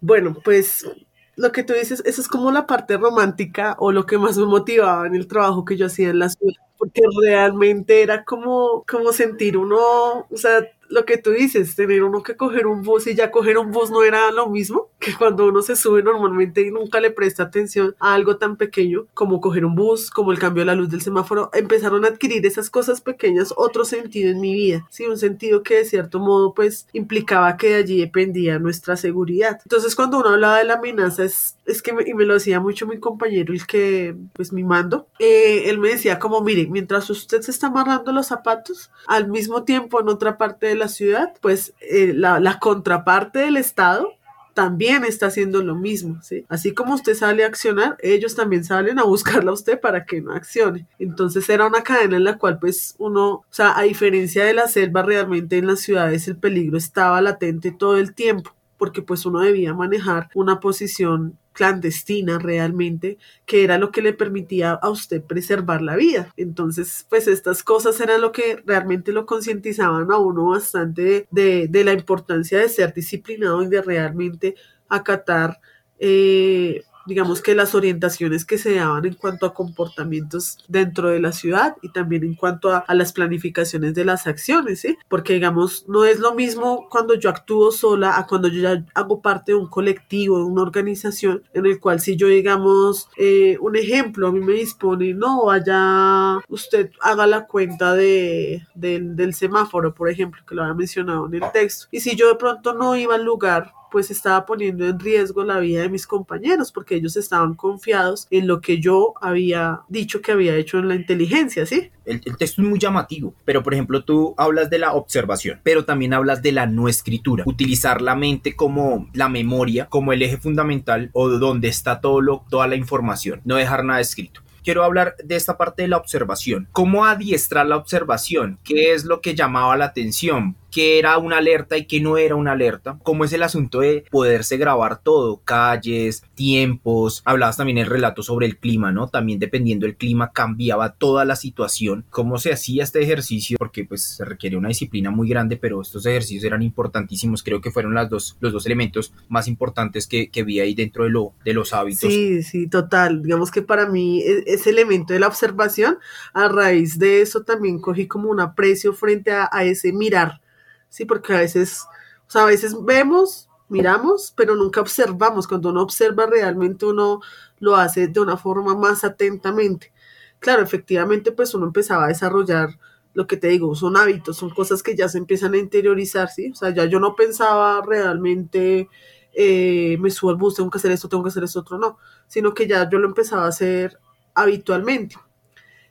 Bueno, 0.00 0.36
pues 0.44 0.86
lo 1.34 1.50
que 1.50 1.64
tú 1.64 1.72
dices, 1.72 2.02
eso 2.06 2.20
es 2.20 2.28
como 2.28 2.52
la 2.52 2.66
parte 2.66 2.96
romántica 2.96 3.74
o 3.80 3.90
lo 3.90 4.06
que 4.06 4.18
más 4.18 4.38
me 4.38 4.46
motivaba 4.46 5.08
en 5.08 5.16
el 5.16 5.26
trabajo 5.26 5.64
que 5.64 5.76
yo 5.76 5.86
hacía 5.86 6.10
en 6.10 6.20
la 6.20 6.28
ciudad, 6.28 6.54
porque 6.78 7.02
realmente 7.22 8.02
era 8.02 8.24
como, 8.24 8.84
como 8.88 9.12
sentir 9.12 9.56
uno, 9.56 10.26
o 10.30 10.36
sea, 10.36 10.68
lo 10.88 11.04
que 11.04 11.18
tú 11.18 11.30
dices, 11.30 11.74
tener 11.74 12.02
uno 12.02 12.22
que 12.22 12.36
coger 12.36 12.66
un 12.66 12.82
bus 12.82 13.06
y 13.06 13.14
ya 13.14 13.30
coger 13.30 13.58
un 13.58 13.70
bus 13.70 13.90
no 13.90 14.02
era 14.02 14.30
lo 14.30 14.48
mismo 14.48 14.90
que 14.98 15.14
cuando 15.14 15.46
uno 15.46 15.62
se 15.62 15.76
sube 15.76 16.02
normalmente 16.02 16.62
y 16.62 16.70
nunca 16.70 17.00
le 17.00 17.10
presta 17.10 17.44
atención 17.44 17.94
a 18.00 18.14
algo 18.14 18.36
tan 18.36 18.56
pequeño 18.56 19.06
como 19.14 19.40
coger 19.40 19.64
un 19.64 19.74
bus, 19.74 20.10
como 20.10 20.32
el 20.32 20.38
cambio 20.38 20.62
de 20.62 20.66
la 20.66 20.74
luz 20.74 20.90
del 20.90 21.02
semáforo, 21.02 21.50
empezaron 21.52 22.04
a 22.04 22.08
adquirir 22.08 22.44
esas 22.46 22.70
cosas 22.70 23.00
pequeñas 23.00 23.52
otro 23.56 23.84
sentido 23.84 24.30
en 24.30 24.40
mi 24.40 24.54
vida, 24.54 24.86
sí, 24.90 25.04
un 25.06 25.18
sentido 25.18 25.62
que 25.62 25.76
de 25.76 25.84
cierto 25.84 26.18
modo 26.18 26.54
pues 26.54 26.88
implicaba 26.92 27.56
que 27.56 27.70
de 27.70 27.74
allí 27.76 28.00
dependía 28.00 28.58
nuestra 28.58 28.96
seguridad. 28.96 29.60
Entonces 29.64 29.94
cuando 29.94 30.18
uno 30.18 30.30
hablaba 30.30 30.58
de 30.58 30.64
la 30.64 30.74
amenaza 30.74 31.24
es, 31.24 31.56
es 31.66 31.82
que, 31.82 31.92
me, 31.92 32.04
y 32.06 32.14
me 32.14 32.24
lo 32.24 32.34
decía 32.34 32.60
mucho 32.60 32.86
mi 32.86 32.98
compañero, 32.98 33.52
el 33.52 33.66
que 33.66 34.16
pues 34.32 34.52
mi 34.52 34.64
mando, 34.64 35.08
eh, 35.18 35.64
él 35.66 35.78
me 35.78 35.88
decía 35.88 36.18
como, 36.18 36.40
mire, 36.40 36.66
mientras 36.68 37.08
usted 37.10 37.40
se 37.42 37.50
está 37.50 37.68
amarrando 37.68 38.12
los 38.12 38.28
zapatos, 38.28 38.90
al 39.06 39.28
mismo 39.28 39.64
tiempo 39.64 40.00
en 40.00 40.08
otra 40.08 40.38
parte 40.38 40.66
de 40.66 40.75
la 40.76 40.88
ciudad, 40.88 41.34
pues 41.40 41.74
eh, 41.80 42.12
la, 42.14 42.58
contraparte 42.58 43.40
del 43.40 43.56
Estado 43.56 44.08
también 44.54 45.04
está 45.04 45.26
haciendo 45.26 45.62
lo 45.62 45.74
mismo, 45.74 46.22
¿sí? 46.22 46.46
Así 46.48 46.72
como 46.72 46.94
usted 46.94 47.14
sale 47.14 47.44
a 47.44 47.46
accionar, 47.46 47.96
ellos 48.00 48.34
también 48.34 48.64
salen 48.64 48.98
a 48.98 49.04
buscarla 49.04 49.50
a 49.50 49.54
usted 49.54 49.78
para 49.78 50.06
que 50.06 50.22
no 50.22 50.32
accione. 50.32 50.86
Entonces 50.98 51.48
era 51.50 51.66
una 51.66 51.82
cadena 51.82 52.16
en 52.16 52.24
la 52.24 52.38
cual 52.38 52.58
pues 52.58 52.94
uno, 52.98 53.28
o 53.28 53.44
sea, 53.50 53.78
a 53.78 53.82
diferencia 53.82 54.44
de 54.44 54.54
la 54.54 54.66
selva, 54.66 55.02
realmente 55.02 55.58
en 55.58 55.66
las 55.66 55.80
ciudades 55.80 56.26
el 56.28 56.38
peligro 56.38 56.78
estaba 56.78 57.20
latente 57.20 57.70
todo 57.70 57.98
el 57.98 58.14
tiempo 58.14 58.56
porque 58.76 59.02
pues 59.02 59.26
uno 59.26 59.40
debía 59.40 59.74
manejar 59.74 60.28
una 60.34 60.60
posición 60.60 61.38
clandestina 61.56 62.38
realmente, 62.38 63.16
que 63.46 63.64
era 63.64 63.78
lo 63.78 63.90
que 63.90 64.02
le 64.02 64.12
permitía 64.12 64.72
a 64.72 64.90
usted 64.90 65.22
preservar 65.22 65.80
la 65.80 65.96
vida. 65.96 66.32
Entonces, 66.36 67.06
pues 67.08 67.26
estas 67.26 67.62
cosas 67.62 67.98
eran 68.00 68.20
lo 68.20 68.30
que 68.30 68.62
realmente 68.66 69.10
lo 69.10 69.24
concientizaban 69.24 70.12
a 70.12 70.18
uno 70.18 70.50
bastante 70.50 71.26
de, 71.30 71.66
de, 71.68 71.84
la 71.84 71.94
importancia 71.94 72.58
de 72.58 72.68
ser 72.68 72.92
disciplinado 72.92 73.62
y 73.62 73.68
de 73.68 73.80
realmente 73.80 74.54
acatar 74.88 75.58
eh, 75.98 76.84
digamos 77.06 77.42
que 77.42 77.54
las 77.54 77.74
orientaciones 77.74 78.44
que 78.44 78.58
se 78.58 78.74
daban 78.74 79.04
en 79.04 79.14
cuanto 79.14 79.46
a 79.46 79.54
comportamientos 79.54 80.58
dentro 80.68 81.08
de 81.08 81.20
la 81.20 81.32
ciudad 81.32 81.76
y 81.82 81.90
también 81.90 82.24
en 82.24 82.34
cuanto 82.34 82.70
a, 82.70 82.78
a, 82.78 82.94
las 82.94 83.12
planificaciones 83.12 83.94
de 83.94 84.04
las 84.04 84.26
acciones, 84.26 84.80
¿sí? 84.80 84.96
Porque 85.08 85.34
digamos, 85.34 85.86
no 85.88 86.04
es 86.04 86.18
lo 86.18 86.34
mismo 86.34 86.88
cuando 86.90 87.14
yo 87.14 87.30
actúo 87.30 87.72
sola 87.72 88.18
a 88.18 88.26
cuando 88.26 88.48
yo 88.48 88.60
ya 88.60 88.84
hago 88.94 89.20
parte 89.20 89.52
de 89.52 89.58
un 89.58 89.68
colectivo, 89.68 90.38
de 90.38 90.44
una 90.44 90.62
organización, 90.62 91.42
en 91.54 91.66
el 91.66 91.80
cual 91.80 92.00
si 92.00 92.16
yo 92.16 92.26
digamos, 92.28 93.08
eh, 93.16 93.56
un 93.60 93.76
ejemplo, 93.76 94.28
a 94.28 94.32
mí 94.32 94.40
me 94.40 94.52
dispone, 94.52 95.14
no, 95.14 95.46
vaya, 95.46 96.38
usted 96.48 96.90
haga 97.00 97.26
la 97.26 97.46
cuenta 97.46 97.94
de, 97.94 98.66
de, 98.74 99.00
del 99.00 99.34
semáforo, 99.34 99.94
por 99.94 100.10
ejemplo, 100.10 100.42
que 100.46 100.54
lo 100.54 100.62
había 100.62 100.74
mencionado 100.74 101.26
en 101.26 101.42
el 101.42 101.52
texto, 101.52 101.86
y 101.90 102.00
si 102.00 102.16
yo 102.16 102.28
de 102.28 102.36
pronto 102.36 102.74
no 102.74 102.96
iba 102.96 103.14
al 103.14 103.24
lugar 103.24 103.72
pues 103.96 104.10
estaba 104.10 104.44
poniendo 104.44 104.86
en 104.86 105.00
riesgo 105.00 105.42
la 105.42 105.58
vida 105.58 105.80
de 105.80 105.88
mis 105.88 106.06
compañeros 106.06 106.70
porque 106.70 106.96
ellos 106.96 107.16
estaban 107.16 107.54
confiados 107.54 108.26
en 108.30 108.46
lo 108.46 108.60
que 108.60 108.78
yo 108.78 109.14
había 109.22 109.80
dicho 109.88 110.20
que 110.20 110.32
había 110.32 110.54
hecho 110.54 110.78
en 110.78 110.88
la 110.88 110.96
inteligencia, 110.96 111.64
¿sí? 111.64 111.90
El, 112.04 112.20
texto 112.20 112.44
es 112.44 112.58
muy 112.58 112.78
llamativo, 112.78 113.32
pero 113.46 113.62
por 113.62 113.72
ejemplo 113.72 114.04
tú 114.04 114.34
hablas 114.36 114.68
de 114.68 114.80
la 114.80 114.92
observación, 114.92 115.60
pero 115.62 115.86
también 115.86 116.12
hablas 116.12 116.42
de 116.42 116.52
la 116.52 116.66
no 116.66 116.90
escritura, 116.90 117.44
utilizar 117.46 118.02
la 118.02 118.14
mente 118.14 118.54
como 118.54 119.08
la 119.14 119.30
memoria, 119.30 119.86
como 119.86 120.12
el 120.12 120.20
eje 120.20 120.36
fundamental 120.36 121.08
o 121.14 121.30
donde 121.30 121.68
está 121.68 122.02
todo 122.02 122.20
lo, 122.20 122.44
toda 122.50 122.66
la 122.66 122.76
información, 122.76 123.40
no 123.46 123.56
dejar 123.56 123.82
nada 123.82 124.00
escrito 124.00 124.42
quiero 124.62 124.82
hablar 124.82 125.14
de 125.22 125.36
esta 125.36 125.56
parte 125.56 125.82
de 125.82 125.88
la 125.88 125.96
observación. 125.96 126.66
¿Cómo 126.72 127.04
adiestrar 127.04 127.66
la 127.66 127.76
observación? 127.76 128.58
¿Qué 128.64 128.94
es 128.94 129.04
lo 129.04 129.20
que 129.20 129.36
llamaba 129.36 129.76
la 129.76 129.84
atención? 129.84 130.56
Qué 130.76 130.98
era 130.98 131.16
una 131.16 131.38
alerta 131.38 131.78
y 131.78 131.86
qué 131.86 132.02
no 132.02 132.18
era 132.18 132.34
una 132.34 132.52
alerta, 132.52 132.98
cómo 133.02 133.24
es 133.24 133.32
el 133.32 133.42
asunto 133.42 133.80
de 133.80 134.04
poderse 134.10 134.58
grabar 134.58 135.00
todo, 135.02 135.40
calles, 135.42 136.22
tiempos, 136.34 137.22
hablabas 137.24 137.56
también 137.56 137.78
el 137.78 137.86
relato 137.86 138.22
sobre 138.22 138.44
el 138.44 138.58
clima, 138.58 138.92
¿no? 138.92 139.08
También 139.08 139.38
dependiendo 139.38 139.86
del 139.86 139.96
clima 139.96 140.32
cambiaba 140.32 140.92
toda 140.92 141.24
la 141.24 141.34
situación, 141.34 142.04
cómo 142.10 142.36
se 142.36 142.52
hacía 142.52 142.84
este 142.84 143.00
ejercicio, 143.02 143.56
porque 143.56 143.86
pues 143.86 144.02
se 144.02 144.26
requiere 144.26 144.58
una 144.58 144.68
disciplina 144.68 145.10
muy 145.10 145.30
grande, 145.30 145.56
pero 145.56 145.80
estos 145.80 146.04
ejercicios 146.04 146.44
eran 146.44 146.60
importantísimos, 146.60 147.42
creo 147.42 147.62
que 147.62 147.70
fueron 147.70 147.94
las 147.94 148.10
dos, 148.10 148.36
los 148.40 148.52
dos 148.52 148.66
elementos 148.66 149.14
más 149.30 149.48
importantes 149.48 150.06
que, 150.06 150.28
que 150.28 150.42
vi 150.42 150.60
ahí 150.60 150.74
dentro 150.74 151.04
de, 151.04 151.10
lo, 151.10 151.32
de 151.42 151.54
los 151.54 151.72
hábitos. 151.72 152.12
Sí, 152.12 152.42
sí, 152.42 152.66
total, 152.66 153.22
digamos 153.22 153.50
que 153.50 153.62
para 153.62 153.88
mí 153.88 154.20
e, 154.20 154.44
ese 154.46 154.68
elemento 154.68 155.14
de 155.14 155.20
la 155.20 155.28
observación, 155.28 155.96
a 156.34 156.48
raíz 156.48 156.98
de 156.98 157.22
eso 157.22 157.44
también 157.44 157.78
cogí 157.78 158.06
como 158.06 158.28
un 158.28 158.40
aprecio 158.40 158.92
frente 158.92 159.30
a 159.32 159.64
ese 159.64 159.90
mirar, 159.94 160.42
sí, 160.88 161.04
porque 161.04 161.34
a 161.34 161.38
veces, 161.38 161.84
o 162.26 162.30
sea, 162.30 162.42
a 162.42 162.46
veces 162.46 162.74
vemos, 162.84 163.48
miramos, 163.68 164.32
pero 164.36 164.56
nunca 164.56 164.80
observamos. 164.80 165.46
Cuando 165.48 165.70
uno 165.70 165.82
observa 165.82 166.26
realmente 166.26 166.86
uno 166.86 167.20
lo 167.58 167.76
hace 167.76 168.08
de 168.08 168.20
una 168.20 168.36
forma 168.36 168.76
más 168.76 169.04
atentamente. 169.04 169.92
Claro, 170.40 170.62
efectivamente, 170.62 171.32
pues 171.32 171.54
uno 171.54 171.66
empezaba 171.66 172.04
a 172.04 172.08
desarrollar 172.08 172.78
lo 173.14 173.26
que 173.26 173.38
te 173.38 173.48
digo, 173.48 173.74
son 173.74 173.96
hábitos, 173.96 174.36
son 174.36 174.50
cosas 174.50 174.82
que 174.82 174.94
ya 174.94 175.08
se 175.08 175.16
empiezan 175.18 175.54
a 175.54 175.58
interiorizar, 175.58 176.28
¿sí? 176.28 176.50
O 176.52 176.54
sea, 176.54 176.70
ya 176.70 176.84
yo 176.84 177.00
no 177.00 177.16
pensaba 177.16 177.80
realmente, 177.82 178.90
eh, 179.32 179.96
me 180.00 180.10
subo 180.10 180.30
al 180.30 180.36
bus, 180.36 180.56
tengo 180.56 180.68
que 180.70 180.76
hacer 180.78 180.92
esto, 180.92 181.08
tengo 181.08 181.22
que 181.24 181.30
hacer 181.30 181.42
esto, 181.44 181.60
otro, 181.60 181.78
no, 181.78 181.98
sino 182.26 182.52
que 182.52 182.66
ya 182.66 182.88
yo 182.90 182.98
lo 182.98 183.08
empezaba 183.08 183.46
a 183.46 183.48
hacer 183.48 183.98
habitualmente. 184.34 185.16